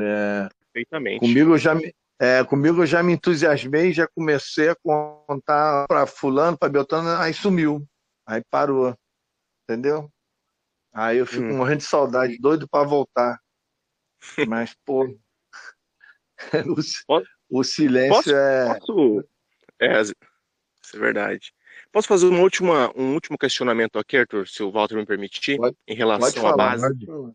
É, 0.00 0.48
Perfeitamente. 0.72 1.20
Comigo 1.20 1.54
eu 1.54 1.58
já 1.58 1.74
me, 1.74 1.94
é, 2.18 2.42
comigo 2.42 2.82
eu 2.82 2.86
já 2.86 3.02
me 3.02 3.12
entusiasmei, 3.12 3.92
já 3.92 4.08
comecei 4.08 4.70
a 4.70 4.76
contar 4.76 5.86
para 5.86 6.06
fulano, 6.06 6.58
para 6.58 6.68
Beltrano, 6.68 7.10
aí 7.20 7.32
sumiu, 7.32 7.86
aí 8.26 8.42
parou, 8.50 8.96
entendeu? 9.62 10.10
Aí 10.94 11.18
eu 11.18 11.26
fico 11.26 11.42
hum. 11.42 11.56
morrendo 11.56 11.78
de 11.78 11.84
saudade, 11.84 12.38
doido 12.38 12.68
para 12.68 12.86
voltar. 12.86 13.40
Mas, 14.46 14.74
pô, 14.84 15.04
o, 17.50 17.58
o 17.58 17.64
silêncio 17.64 18.14
posso, 18.14 18.34
é... 18.34 18.78
Posso... 18.78 19.24
É, 19.80 20.00
isso 20.00 20.14
é 20.94 20.98
verdade. 20.98 21.52
Posso 21.90 22.06
fazer 22.06 22.26
uma 22.26 22.40
última, 22.40 22.92
um 22.96 23.14
último 23.14 23.36
questionamento 23.36 23.98
aqui, 23.98 24.16
Arthur, 24.16 24.46
se 24.46 24.62
o 24.62 24.70
Walter 24.70 24.96
me 24.96 25.04
permitir, 25.04 25.56
pode, 25.56 25.76
em 25.86 25.94
relação 25.94 26.46
à 26.46 26.56
base? 26.56 26.82
Pode. 27.04 27.34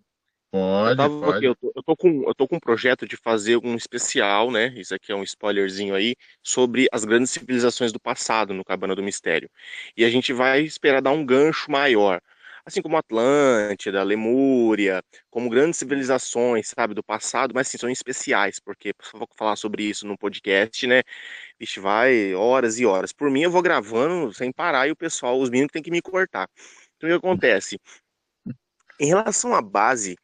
Pode, 0.51 0.89
eu, 0.89 0.97
tava, 0.97 1.19
pode. 1.19 1.45
Eu, 1.45 1.55
tô, 1.55 1.71
eu, 1.75 1.83
tô 1.83 1.95
com, 1.95 2.23
eu 2.27 2.33
tô 2.33 2.47
com 2.47 2.55
um 2.55 2.59
projeto 2.59 3.07
de 3.07 3.15
fazer 3.15 3.57
um 3.57 3.75
especial, 3.75 4.49
né? 4.49 4.73
Isso 4.75 4.95
aqui 4.95 5.11
é 5.11 5.15
um 5.15 5.21
spoilerzinho 5.21 5.93
aí, 5.93 6.15
sobre 6.41 6.87
as 6.91 7.05
grandes 7.05 7.29
civilizações 7.29 7.91
do 7.91 7.99
passado 7.99 8.53
no 8.53 8.63
Cabana 8.63 8.95
do 8.95 9.03
Mistério. 9.03 9.49
E 9.95 10.03
a 10.03 10.09
gente 10.09 10.33
vai 10.33 10.61
esperar 10.61 11.01
dar 11.01 11.11
um 11.11 11.23
gancho 11.23 11.69
maior. 11.69 12.19
Assim 12.65 12.81
como 12.81 12.97
Atlântida, 12.97 14.03
Lemúria, 14.03 15.03
como 15.29 15.49
grandes 15.49 15.79
civilizações, 15.79 16.69
sabe, 16.69 16.93
do 16.93 17.03
passado, 17.03 17.53
mas 17.53 17.67
sim, 17.67 17.77
são 17.77 17.89
especiais, 17.89 18.59
porque 18.59 18.93
vou 19.13 19.27
falar 19.35 19.55
sobre 19.55 19.83
isso 19.83 20.05
no 20.07 20.17
podcast, 20.17 20.85
né? 20.87 21.01
Vixe, 21.59 21.79
vai 21.79 22.33
horas 22.33 22.79
e 22.79 22.85
horas. 22.85 23.13
Por 23.13 23.29
mim, 23.29 23.41
eu 23.43 23.51
vou 23.51 23.61
gravando 23.61 24.33
sem 24.33 24.51
parar 24.51 24.87
e 24.87 24.91
o 24.91 24.95
pessoal, 24.95 25.39
os 25.39 25.49
meninos, 25.49 25.71
tem 25.71 25.81
que 25.81 25.91
me 25.91 26.01
cortar. 26.01 26.49
Então, 26.97 27.09
o 27.09 27.11
que 27.11 27.17
acontece? 27.17 27.79
Em 28.99 29.07
relação 29.07 29.53
à 29.55 29.61
base 29.61 30.17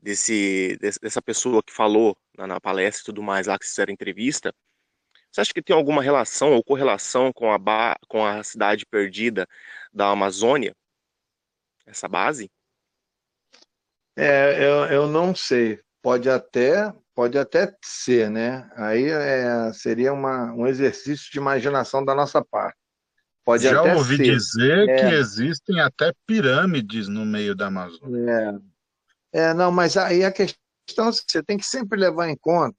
desse, 0.00 0.78
dessa 0.80 1.22
pessoa 1.22 1.62
que 1.62 1.72
falou 1.72 2.16
na, 2.36 2.46
na 2.46 2.60
palestra 2.60 3.02
e 3.02 3.06
tudo 3.06 3.22
mais 3.22 3.46
lá 3.46 3.58
que 3.58 3.66
fizeram 3.66 3.92
entrevista, 3.92 4.54
você 5.34 5.40
acha 5.40 5.52
que 5.52 5.62
tem 5.62 5.74
alguma 5.74 6.00
relação 6.00 6.52
ou 6.52 6.62
correlação 6.62 7.32
com 7.32 7.52
a, 7.52 7.58
com 8.08 8.24
a 8.24 8.44
cidade 8.44 8.86
perdida 8.86 9.48
da 9.92 10.10
Amazônia? 10.10 10.76
Essa 11.86 12.08
base? 12.08 12.50
É, 14.16 14.64
eu, 14.64 14.84
eu 14.86 15.06
não 15.08 15.34
sei. 15.34 15.80
Pode 16.02 16.28
até, 16.28 16.92
pode 17.14 17.38
até 17.38 17.74
ser, 17.84 18.30
né? 18.30 18.70
Aí 18.76 19.08
é, 19.08 19.72
seria 19.72 20.12
uma, 20.12 20.52
um 20.52 20.66
exercício 20.66 21.30
de 21.32 21.38
imaginação 21.38 22.04
da 22.04 22.14
nossa 22.14 22.44
parte. 22.44 22.78
Pode 23.44 23.64
Já 23.64 23.80
até 23.80 23.94
ouvi 23.94 24.16
ser. 24.16 24.22
dizer 24.22 24.88
É. 24.88 24.96
que 25.08 25.14
existem 25.14 25.80
até 25.80 26.12
pirâmides 26.26 27.08
no 27.08 27.24
meio 27.26 27.54
da 27.54 27.66
Amazônia. 27.66 28.60
É. 29.32 29.46
É, 29.48 29.54
não, 29.54 29.72
mas 29.72 29.96
aí 29.96 30.24
a 30.24 30.30
questão 30.30 31.08
é 31.08 31.10
que 31.10 31.24
você 31.28 31.42
tem 31.42 31.58
que 31.58 31.66
sempre 31.66 31.98
levar 31.98 32.28
em 32.28 32.36
conta, 32.36 32.76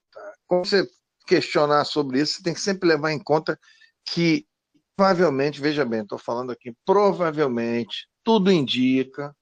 quando 0.48 0.65
você 0.65 0.88
questionar 1.28 1.84
sobre 1.84 2.22
isso, 2.22 2.38
você 2.38 2.44
tem 2.44 2.54
que 2.54 2.62
sempre 2.62 2.88
levar 2.88 3.12
em 3.12 3.20
conta 3.20 3.60
que 4.06 4.46
provavelmente, 4.95 5.60
veja 5.60 5.86
bem, 5.86 6.01
estou 6.01 6.17
falando 6.17 6.51
aqui, 6.51 6.73
provavelmente, 6.86 8.08
tudo 8.23 8.51
indica, 8.51 9.36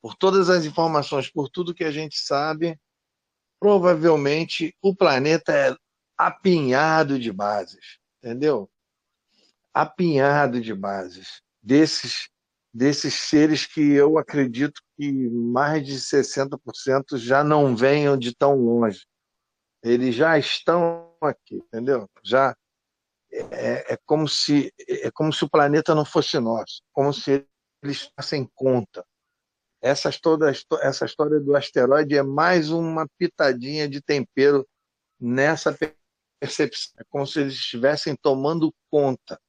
por 0.00 0.14
todas 0.14 0.48
as 0.50 0.64
informações, 0.64 1.30
por 1.30 1.48
tudo 1.48 1.74
que 1.74 1.84
a 1.84 1.90
gente 1.90 2.18
sabe, 2.18 2.78
provavelmente 3.60 4.74
o 4.80 4.94
planeta 4.94 5.52
é 5.52 5.76
apinhado 6.16 7.18
de 7.18 7.32
bases, 7.32 7.98
entendeu? 8.22 8.70
Apinhado 9.72 10.60
de 10.60 10.74
bases 10.74 11.42
desses 11.62 12.28
desses 12.72 13.14
seres 13.14 13.66
que 13.66 13.80
eu 13.80 14.18
acredito 14.18 14.80
que 14.96 15.10
mais 15.30 15.84
de 15.84 15.98
60% 15.98 17.16
já 17.16 17.42
não 17.42 17.74
venham 17.74 18.16
de 18.16 18.34
tão 18.34 18.54
longe. 18.54 19.06
Eles 19.82 20.14
já 20.14 20.38
estão 20.38 21.12
aqui, 21.20 21.56
entendeu? 21.56 22.08
Já 22.22 22.54
é, 23.30 23.94
é 23.94 23.98
como 24.06 24.26
se 24.26 24.72
é 24.88 25.10
como 25.10 25.32
se 25.32 25.44
o 25.44 25.50
planeta 25.50 25.94
não 25.94 26.04
fosse 26.04 26.38
nosso, 26.38 26.82
como 26.92 27.12
se 27.12 27.46
eles 27.82 28.10
fossem 28.16 28.48
conta. 28.54 29.04
Essa 29.80 30.10
toda 30.20 30.50
essa 30.82 31.04
história 31.04 31.38
do 31.38 31.54
asteroide 31.54 32.16
é 32.16 32.22
mais 32.22 32.70
uma 32.70 33.06
pitadinha 33.18 33.88
de 33.88 34.00
tempero 34.00 34.66
nessa 35.20 35.76
percepção. 36.40 36.94
É 36.98 37.04
como 37.08 37.26
se 37.26 37.40
eles 37.40 37.54
estivessem 37.54 38.16
tomando 38.16 38.74
conta. 38.90 39.40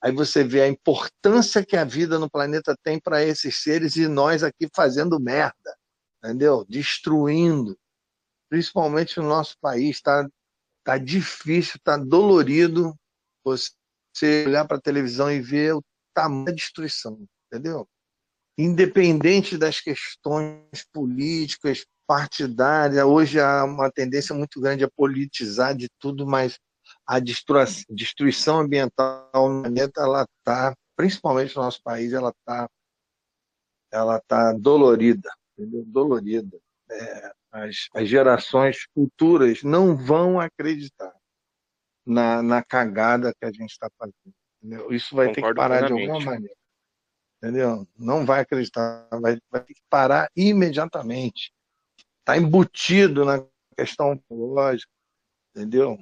Aí 0.00 0.12
você 0.12 0.44
vê 0.44 0.62
a 0.62 0.68
importância 0.68 1.64
que 1.64 1.76
a 1.76 1.84
vida 1.84 2.18
no 2.18 2.30
planeta 2.30 2.76
tem 2.82 3.00
para 3.00 3.22
esses 3.24 3.62
seres 3.62 3.96
e 3.96 4.06
nós 4.06 4.44
aqui 4.44 4.68
fazendo 4.74 5.18
merda, 5.20 5.76
entendeu? 6.22 6.64
Destruindo. 6.68 7.76
Principalmente 8.48 9.18
no 9.18 9.28
nosso 9.28 9.56
país, 9.60 9.96
está 9.96 10.26
tá 10.84 10.96
difícil, 10.96 11.74
está 11.76 11.96
dolorido 11.96 12.96
você 13.44 14.44
olhar 14.46 14.66
para 14.66 14.76
a 14.76 14.80
televisão 14.80 15.30
e 15.30 15.40
ver 15.40 15.74
o 15.74 15.82
tamanho 16.14 16.46
da 16.46 16.52
destruição, 16.52 17.26
entendeu? 17.46 17.86
Independente 18.58 19.56
das 19.56 19.80
questões 19.80 20.84
políticas, 20.92 21.84
partidárias, 22.06 23.04
hoje 23.04 23.38
há 23.38 23.64
uma 23.64 23.90
tendência 23.90 24.34
muito 24.34 24.60
grande 24.60 24.82
a 24.82 24.90
politizar 24.90 25.76
de 25.76 25.88
tudo, 26.00 26.26
mas 26.26 26.58
a 27.06 27.20
destruição 27.20 28.60
ambiental 28.60 29.30
no 29.34 29.62
planeta, 29.62 30.00
ela 30.00 30.22
está, 30.22 30.74
principalmente 30.96 31.54
no 31.54 31.62
nosso 31.62 31.82
país, 31.82 32.12
ela 32.12 32.30
está 32.30 32.68
ela 33.90 34.20
tá 34.26 34.52
dolorida, 34.52 35.30
entendeu? 35.56 35.84
dolorida. 35.86 36.58
É, 36.90 37.32
as, 37.52 37.88
as 37.94 38.08
gerações 38.08 38.86
futuras 38.94 39.62
não 39.62 39.96
vão 39.96 40.40
acreditar 40.40 41.14
na, 42.08 42.42
na 42.42 42.62
cagada 42.62 43.34
que 43.38 43.44
a 43.44 43.52
gente 43.52 43.70
está 43.70 43.90
fazendo. 43.98 44.34
Entendeu? 44.62 44.90
Isso 44.92 45.14
vai 45.14 45.26
Concordo 45.26 45.46
ter 45.46 45.50
que 45.50 45.54
parar 45.54 45.86
de 45.86 45.92
alguma 45.92 46.20
maneira. 46.20 46.54
Entendeu? 47.36 47.86
Não 47.96 48.24
vai 48.24 48.40
acreditar, 48.40 49.06
vai, 49.12 49.38
vai 49.50 49.62
ter 49.62 49.74
que 49.74 49.82
parar 49.88 50.30
imediatamente. 50.34 51.52
Está 52.20 52.36
embutido 52.36 53.24
na 53.24 53.46
questão 53.76 54.14
ecológica, 54.14 54.90
entendeu? 55.54 55.98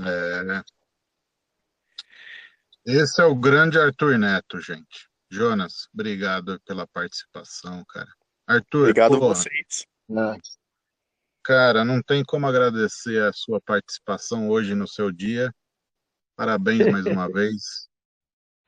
É. 0.00 0.62
Esse 2.86 3.22
é 3.22 3.24
o 3.24 3.34
grande 3.34 3.78
Arthur 3.78 4.18
Neto, 4.18 4.60
gente. 4.60 5.08
Jonas, 5.30 5.88
obrigado 5.92 6.60
pela 6.60 6.86
participação, 6.86 7.84
cara. 7.86 8.12
Arthur, 8.46 8.82
obrigado 8.82 9.16
a 9.16 9.18
vocês. 9.18 9.86
Não. 10.08 10.38
Cara, 11.44 11.84
não 11.84 12.02
tem 12.02 12.24
como 12.24 12.46
agradecer 12.46 13.22
a 13.22 13.32
sua 13.32 13.60
participação 13.60 14.48
hoje 14.48 14.74
no 14.74 14.88
seu 14.88 15.12
dia. 15.12 15.52
Parabéns 16.36 16.90
mais 16.90 17.04
uma 17.06 17.28
vez. 17.30 17.88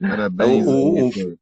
Parabéns. 0.01 0.67
O, 0.67 1.09
o, 1.09 1.39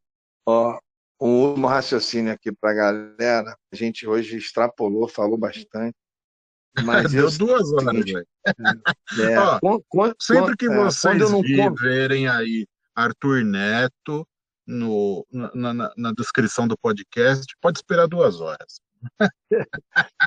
ó, 0.46 0.78
um 1.20 1.48
último 1.48 1.66
raciocínio 1.66 2.32
aqui 2.32 2.52
para 2.52 2.70
a 2.70 2.74
galera. 2.74 3.56
A 3.72 3.76
gente 3.76 4.06
hoje 4.06 4.36
extrapolou, 4.36 5.08
falou 5.08 5.36
bastante. 5.36 5.96
Mas 6.84 7.10
Deu 7.12 7.28
eu, 7.28 7.38
duas 7.38 7.72
horas, 7.72 8.04
velho. 8.04 8.26
É, 9.20 9.38
Ó, 9.38 9.58
quando- 9.60 9.84
quando- 9.88 10.16
Sempre 10.20 10.56
que 10.56 10.66
é, 10.66 10.74
vocês 10.76 11.20
verem 11.80 12.28
aí 12.28 12.66
Arthur 12.94 13.44
Neto 13.44 14.26
no, 14.66 15.26
na, 15.32 15.74
na- 15.74 15.92
na 15.96 16.12
descrição 16.12 16.66
do 16.68 16.78
podcast, 16.78 17.44
pode 17.60 17.78
esperar 17.78 18.06
duas 18.06 18.40
horas. 18.40 18.80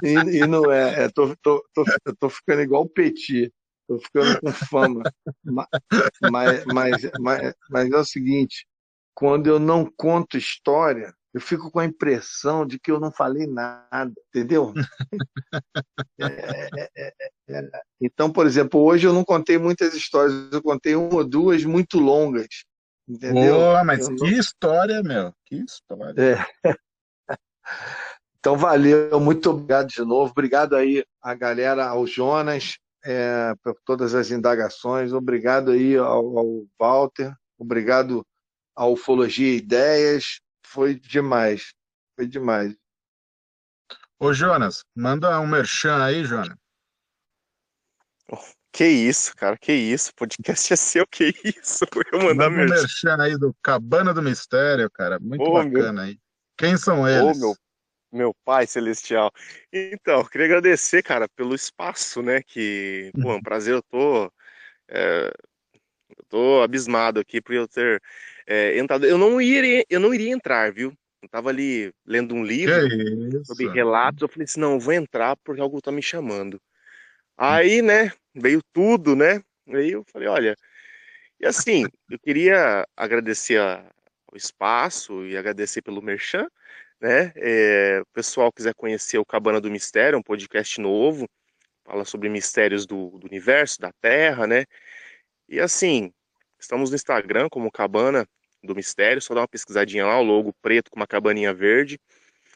E, 0.03 0.13
e 0.43 0.47
não 0.47 0.71
é, 0.71 1.05
é 1.05 1.09
tô, 1.09 1.35
tô, 1.37 1.63
tô, 1.73 1.85
eu 2.05 2.15
tô 2.17 2.29
ficando 2.29 2.61
igual 2.61 2.83
o 2.83 2.89
Petit, 2.89 3.51
tô 3.87 3.99
ficando 3.99 4.39
com 4.39 4.51
fama. 4.51 5.03
Ma- 5.43 5.67
Mas, 6.21 6.65
mas, 6.65 7.11
mas, 7.17 7.53
mas 7.69 7.91
é 7.91 7.97
o 7.97 8.05
seguinte, 8.05 8.65
quando 9.13 9.47
eu 9.47 9.59
não 9.59 9.91
conto 9.97 10.37
história, 10.37 11.13
eu 11.33 11.41
fico 11.41 11.71
com 11.71 11.79
a 11.79 11.85
impressão 11.85 12.65
de 12.65 12.79
que 12.79 12.91
eu 12.91 12.99
não 12.99 13.11
falei 13.11 13.47
nada, 13.47 14.13
entendeu? 14.29 14.73
É, 16.19 16.69
é, 16.75 16.89
é, 16.97 17.13
é. 17.49 17.69
Então, 18.01 18.31
por 18.31 18.47
exemplo, 18.47 18.81
hoje 18.83 19.05
eu 19.05 19.13
não 19.13 19.23
contei 19.23 19.57
muitas 19.57 19.93
histórias, 19.93 20.51
eu 20.51 20.61
contei 20.63 20.95
uma 20.95 21.13
ou 21.15 21.23
duas 21.23 21.63
muito 21.63 21.99
longas, 21.99 22.47
entendeu? 23.07 23.55
Pô, 23.55 23.83
mas 23.85 23.99
Eu 23.99 24.15
que 24.15 24.25
história, 24.29 25.03
meu. 25.03 25.31
Que 25.45 25.57
história. 25.63 26.45
Então, 28.47 28.57
valeu, 28.57 29.19
muito 29.19 29.49
obrigado 29.49 29.89
de 29.89 29.99
novo. 30.05 30.31
Obrigado 30.31 30.73
aí 30.73 31.03
a 31.21 31.35
galera, 31.35 31.85
ao 31.85 32.07
Jonas, 32.07 32.77
é, 33.03 33.53
por 33.61 33.75
todas 33.83 34.15
as 34.15 34.31
indagações. 34.31 35.11
Obrigado 35.11 35.71
aí 35.71 35.97
ao, 35.97 36.37
ao 36.37 36.65
Walter. 36.79 37.35
Obrigado 37.57 38.25
à 38.73 38.85
Ufologia 38.85 39.53
Ideias. 39.53 40.39
Foi 40.65 40.95
demais. 40.95 41.73
Foi 42.15 42.25
demais. 42.25 42.73
Ô, 44.17 44.31
Jonas, 44.31 44.81
manda 44.95 45.37
um 45.41 45.47
merchan 45.47 46.01
aí, 46.01 46.23
Jonas. 46.23 46.55
Que 48.71 48.85
isso, 48.87 49.35
cara, 49.35 49.57
que 49.57 49.73
isso. 49.73 50.13
Podcast 50.15 50.71
é 50.71 50.75
seu, 50.77 51.05
que 51.05 51.33
isso. 51.43 51.83
Eu 52.13 52.19
mandar 52.19 52.49
Manda 52.49 52.63
um 52.63 52.65
merchan. 52.65 52.75
merchan 52.77 53.17
aí 53.21 53.37
do 53.37 53.53
Cabana 53.61 54.13
do 54.13 54.21
Mistério, 54.23 54.89
cara. 54.89 55.19
Muito 55.19 55.43
Ô, 55.43 55.61
meu- 55.61 55.69
bacana 55.73 56.03
aí. 56.03 56.17
Quem 56.57 56.77
são 56.77 57.01
Ô, 57.01 57.07
eles? 57.09 57.37
meu, 57.41 57.53
Meu 58.17 58.33
Pai 58.43 58.65
Celestial. 58.65 59.31
Então, 59.71 60.25
queria 60.25 60.47
agradecer, 60.47 61.03
cara, 61.03 61.29
pelo 61.29 61.53
espaço, 61.53 62.21
né? 62.21 62.41
Que, 62.41 63.11
pô, 63.21 63.31
é 63.31 63.35
um 63.35 63.41
prazer, 63.41 63.75
eu 63.75 63.83
tô. 63.83 64.31
É, 64.89 65.31
eu 66.17 66.23
tô 66.27 66.61
abismado 66.61 67.19
aqui 67.19 67.39
por 67.39 67.53
eu 67.53 67.67
ter 67.67 68.01
é, 68.47 68.77
entrado. 68.79 69.05
Eu 69.05 69.17
não, 69.17 69.39
iria, 69.39 69.85
eu 69.89 69.99
não 69.99 70.13
iria 70.13 70.31
entrar, 70.31 70.71
viu? 70.73 70.93
Eu 71.21 71.29
tava 71.29 71.49
ali 71.49 71.93
lendo 72.05 72.33
um 72.33 72.43
livro 72.43 72.73
sobre 73.45 73.69
relatos. 73.69 74.21
Eu 74.21 74.29
falei 74.29 74.45
assim: 74.45 74.59
não, 74.59 74.73
eu 74.73 74.79
vou 74.79 74.93
entrar 74.93 75.35
porque 75.37 75.61
algo 75.61 75.81
tá 75.81 75.91
me 75.91 76.01
chamando. 76.01 76.59
Aí, 77.37 77.81
né, 77.81 78.11
veio 78.33 78.61
tudo, 78.73 79.15
né? 79.15 79.43
Aí 79.67 79.91
eu 79.91 80.03
falei: 80.11 80.27
olha. 80.27 80.55
E 81.39 81.45
assim, 81.45 81.85
eu 82.09 82.17
queria 82.17 82.83
agradecer 82.95 83.59
a, 83.59 83.85
o 84.33 84.35
espaço 84.35 85.23
e 85.23 85.37
agradecer 85.37 85.83
pelo 85.83 86.01
Merchan 86.01 86.47
né? 86.99 87.31
É, 87.35 88.01
o 88.01 88.05
pessoal 88.13 88.51
quiser 88.51 88.73
conhecer 88.73 89.17
o 89.17 89.25
Cabana 89.25 89.61
do 89.61 89.69
Mistério, 89.69 90.19
um 90.19 90.23
podcast 90.23 90.79
novo, 90.81 91.27
fala 91.85 92.05
sobre 92.05 92.29
mistérios 92.29 92.85
do, 92.85 93.17
do 93.17 93.27
universo, 93.27 93.79
da 93.79 93.91
Terra, 94.01 94.47
né? 94.47 94.65
E 95.47 95.59
assim, 95.59 96.11
estamos 96.59 96.89
no 96.89 96.95
Instagram 96.95 97.47
como 97.49 97.71
Cabana 97.71 98.27
do 98.63 98.75
Mistério, 98.75 99.21
só 99.21 99.33
dá 99.33 99.41
uma 99.41 99.47
pesquisadinha 99.47 100.05
lá, 100.05 100.19
o 100.19 100.23
logo 100.23 100.53
preto 100.61 100.91
com 100.91 100.99
uma 100.99 101.07
cabaninha 101.07 101.53
verde. 101.53 101.99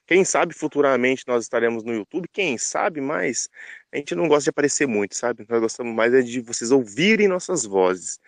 Quem 0.05 0.25
sabe 0.25 0.53
futuramente 0.53 1.23
nós 1.27 1.43
estaremos 1.43 1.83
no 1.83 1.93
YouTube, 1.93 2.27
quem 2.33 2.57
sabe, 2.57 2.99
mas 2.99 3.47
a 3.93 3.97
gente 3.97 4.13
não 4.15 4.27
gosta 4.27 4.45
de 4.45 4.49
aparecer 4.49 4.87
muito, 4.87 5.15
sabe? 5.15 5.45
Nós 5.47 5.61
gostamos 5.61 5.93
mais 5.93 6.13
é 6.13 6.21
de 6.21 6.41
vocês 6.41 6.71
ouvirem 6.71 7.27
nossas 7.27 7.65
vozes. 7.65 8.19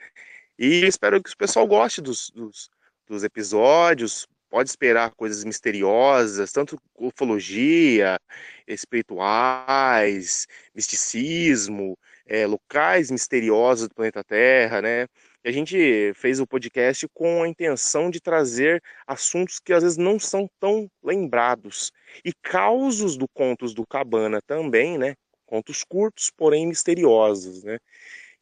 E 0.57 0.85
espero 0.85 1.21
que 1.21 1.29
o 1.31 1.37
pessoal 1.37 1.67
goste 1.67 1.99
dos, 2.01 2.29
dos, 2.29 2.69
dos 3.07 3.23
episódios, 3.23 4.27
pode 4.53 4.69
esperar 4.69 5.09
coisas 5.15 5.43
misteriosas, 5.43 6.51
tanto 6.51 6.77
ufologia, 6.95 8.19
espirituais, 8.67 10.45
misticismo, 10.75 11.97
é, 12.27 12.45
locais 12.45 13.09
misteriosos 13.09 13.87
do 13.87 13.95
planeta 13.95 14.23
Terra, 14.23 14.79
né? 14.79 15.07
E 15.43 15.49
a 15.49 15.51
gente 15.51 16.13
fez 16.13 16.39
o 16.39 16.45
podcast 16.45 17.07
com 17.15 17.41
a 17.41 17.47
intenção 17.47 18.11
de 18.11 18.21
trazer 18.21 18.79
assuntos 19.07 19.59
que 19.59 19.73
às 19.73 19.81
vezes 19.81 19.97
não 19.97 20.19
são 20.19 20.47
tão 20.59 20.87
lembrados 21.03 21.91
e 22.23 22.31
causos 22.31 23.17
do 23.17 23.27
contos 23.27 23.73
do 23.73 23.87
Cabana 23.87 24.39
também, 24.45 24.99
né? 24.99 25.15
Contos 25.47 25.83
curtos, 25.83 26.29
porém 26.29 26.67
misteriosos, 26.67 27.63
né? 27.63 27.79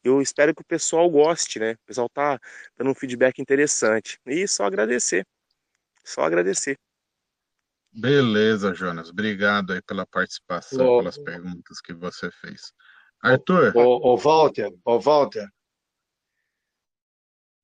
Eu 0.04 0.20
espero 0.20 0.54
que 0.54 0.60
o 0.60 0.66
pessoal 0.66 1.08
goste, 1.08 1.58
né? 1.58 1.72
O 1.72 1.86
pessoal 1.86 2.08
tá 2.10 2.38
dando 2.76 2.90
um 2.90 2.94
feedback 2.94 3.40
interessante. 3.40 4.18
E 4.26 4.46
só 4.46 4.64
agradecer. 4.66 5.24
Só 6.04 6.22
agradecer. 6.22 6.76
Beleza, 7.92 8.74
Jonas. 8.74 9.10
Obrigado 9.10 9.72
aí 9.72 9.82
pela 9.82 10.06
participação, 10.06 10.86
ô, 10.86 10.98
pelas 10.98 11.18
perguntas 11.18 11.80
que 11.80 11.92
você 11.92 12.30
fez. 12.30 12.72
Arthur. 13.20 13.76
Ô, 13.76 14.12
ô 14.12 14.16
Walter, 14.16 14.72
ô 14.84 14.98
Walter. 14.98 15.48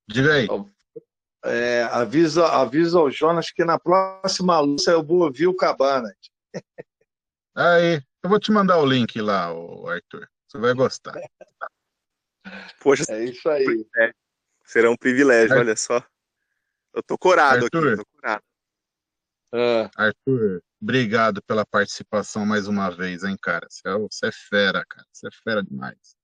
Diga 0.07 0.33
aí. 0.33 0.47
É, 1.43 1.83
avisa, 1.83 2.45
avisa 2.47 2.99
ao 2.99 3.09
Jonas 3.09 3.51
que 3.51 3.63
na 3.63 3.79
próxima 3.79 4.59
luz 4.59 4.85
eu 4.87 5.03
vou 5.03 5.23
ouvir 5.23 5.47
o 5.47 5.55
Cabana. 5.55 6.13
Aí, 7.55 8.01
eu 8.23 8.29
vou 8.29 8.39
te 8.39 8.51
mandar 8.51 8.79
o 8.79 8.85
link 8.85 9.19
lá, 9.19 9.47
Arthur. 9.47 10.29
Você 10.47 10.57
vai 10.57 10.73
gostar. 10.73 11.13
Poxa, 12.81 13.03
é 13.09 13.25
isso 13.25 13.49
aí. 13.49 13.85
É, 13.97 14.11
será 14.65 14.89
um 14.89 14.95
privilégio, 14.95 15.57
olha 15.57 15.75
só. 15.75 16.01
Eu 16.93 17.03
tô 17.03 17.17
corado 17.17 17.65
Arthur, 17.65 17.93
aqui, 17.93 17.97
tô 17.97 18.05
corado. 18.15 18.43
Uh. 19.53 19.89
Arthur, 19.95 20.63
obrigado 20.81 21.41
pela 21.43 21.65
participação 21.65 22.45
mais 22.45 22.67
uma 22.67 22.89
vez, 22.89 23.23
hein, 23.23 23.37
cara. 23.41 23.67
Você 23.69 23.87
é, 23.87 23.97
você 23.97 24.27
é 24.27 24.31
fera, 24.31 24.85
cara. 24.87 25.05
Você 25.11 25.27
é 25.27 25.31
fera 25.43 25.63
demais. 25.63 26.15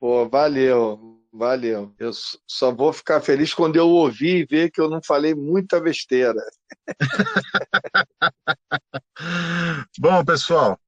Pô, 0.00 0.28
valeu, 0.28 1.20
valeu. 1.32 1.92
Eu 1.98 2.12
só 2.46 2.72
vou 2.72 2.92
ficar 2.92 3.20
feliz 3.20 3.52
quando 3.52 3.74
eu 3.76 3.88
ouvir 3.88 4.38
e 4.38 4.46
ver 4.46 4.70
que 4.70 4.80
eu 4.80 4.88
não 4.88 5.02
falei 5.02 5.34
muita 5.34 5.80
besteira. 5.80 6.40
Bom, 9.98 10.24
pessoal, 10.24 10.78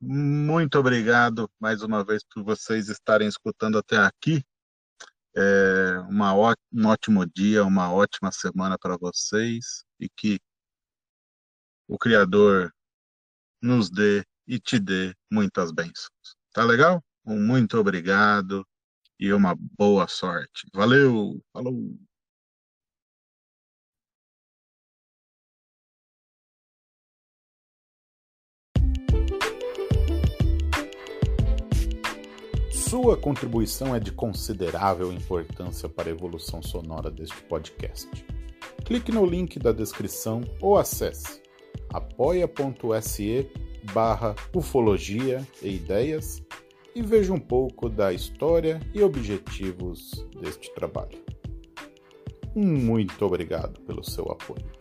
muito 0.00 0.78
obrigado 0.78 1.50
mais 1.58 1.82
uma 1.82 2.04
vez 2.04 2.22
por 2.24 2.44
vocês 2.44 2.88
estarem 2.88 3.26
escutando 3.26 3.78
até 3.78 3.96
aqui. 3.96 4.44
É 5.38 5.98
uma 6.08 6.32
um 6.34 6.86
ótimo 6.86 7.26
dia, 7.26 7.62
uma 7.62 7.92
ótima 7.92 8.32
semana 8.32 8.78
para 8.78 8.96
vocês 8.96 9.84
e 10.00 10.08
que 10.08 10.40
o 11.86 11.98
Criador 11.98 12.72
nos 13.60 13.90
dê 13.90 14.24
e 14.46 14.58
te 14.58 14.78
dê 14.78 15.14
muitas 15.30 15.70
bênçãos. 15.72 16.36
Tá 16.54 16.64
legal? 16.64 17.04
Um 17.24 17.38
muito 17.38 17.78
obrigado 17.78 18.66
e 19.20 19.30
uma 19.32 19.54
boa 19.76 20.08
sorte. 20.08 20.66
Valeu! 20.74 21.38
Falou! 21.52 21.98
Sua 32.88 33.16
contribuição 33.16 33.96
é 33.96 33.98
de 33.98 34.12
considerável 34.12 35.12
importância 35.12 35.88
para 35.88 36.08
a 36.08 36.12
evolução 36.12 36.62
sonora 36.62 37.10
deste 37.10 37.42
podcast. 37.42 38.08
Clique 38.84 39.10
no 39.10 39.26
link 39.26 39.58
da 39.58 39.72
descrição 39.72 40.40
ou 40.60 40.76
acesse 40.76 41.42
apoia.se 41.92 43.50
barra 43.92 44.36
ufologia 44.54 45.44
e 45.60 45.74
ideias 45.74 46.40
e 46.94 47.02
veja 47.02 47.32
um 47.32 47.40
pouco 47.40 47.88
da 47.88 48.12
história 48.12 48.78
e 48.94 49.02
objetivos 49.02 50.24
deste 50.40 50.72
trabalho. 50.72 51.18
Muito 52.54 53.26
obrigado 53.26 53.80
pelo 53.80 54.04
seu 54.04 54.30
apoio. 54.30 54.75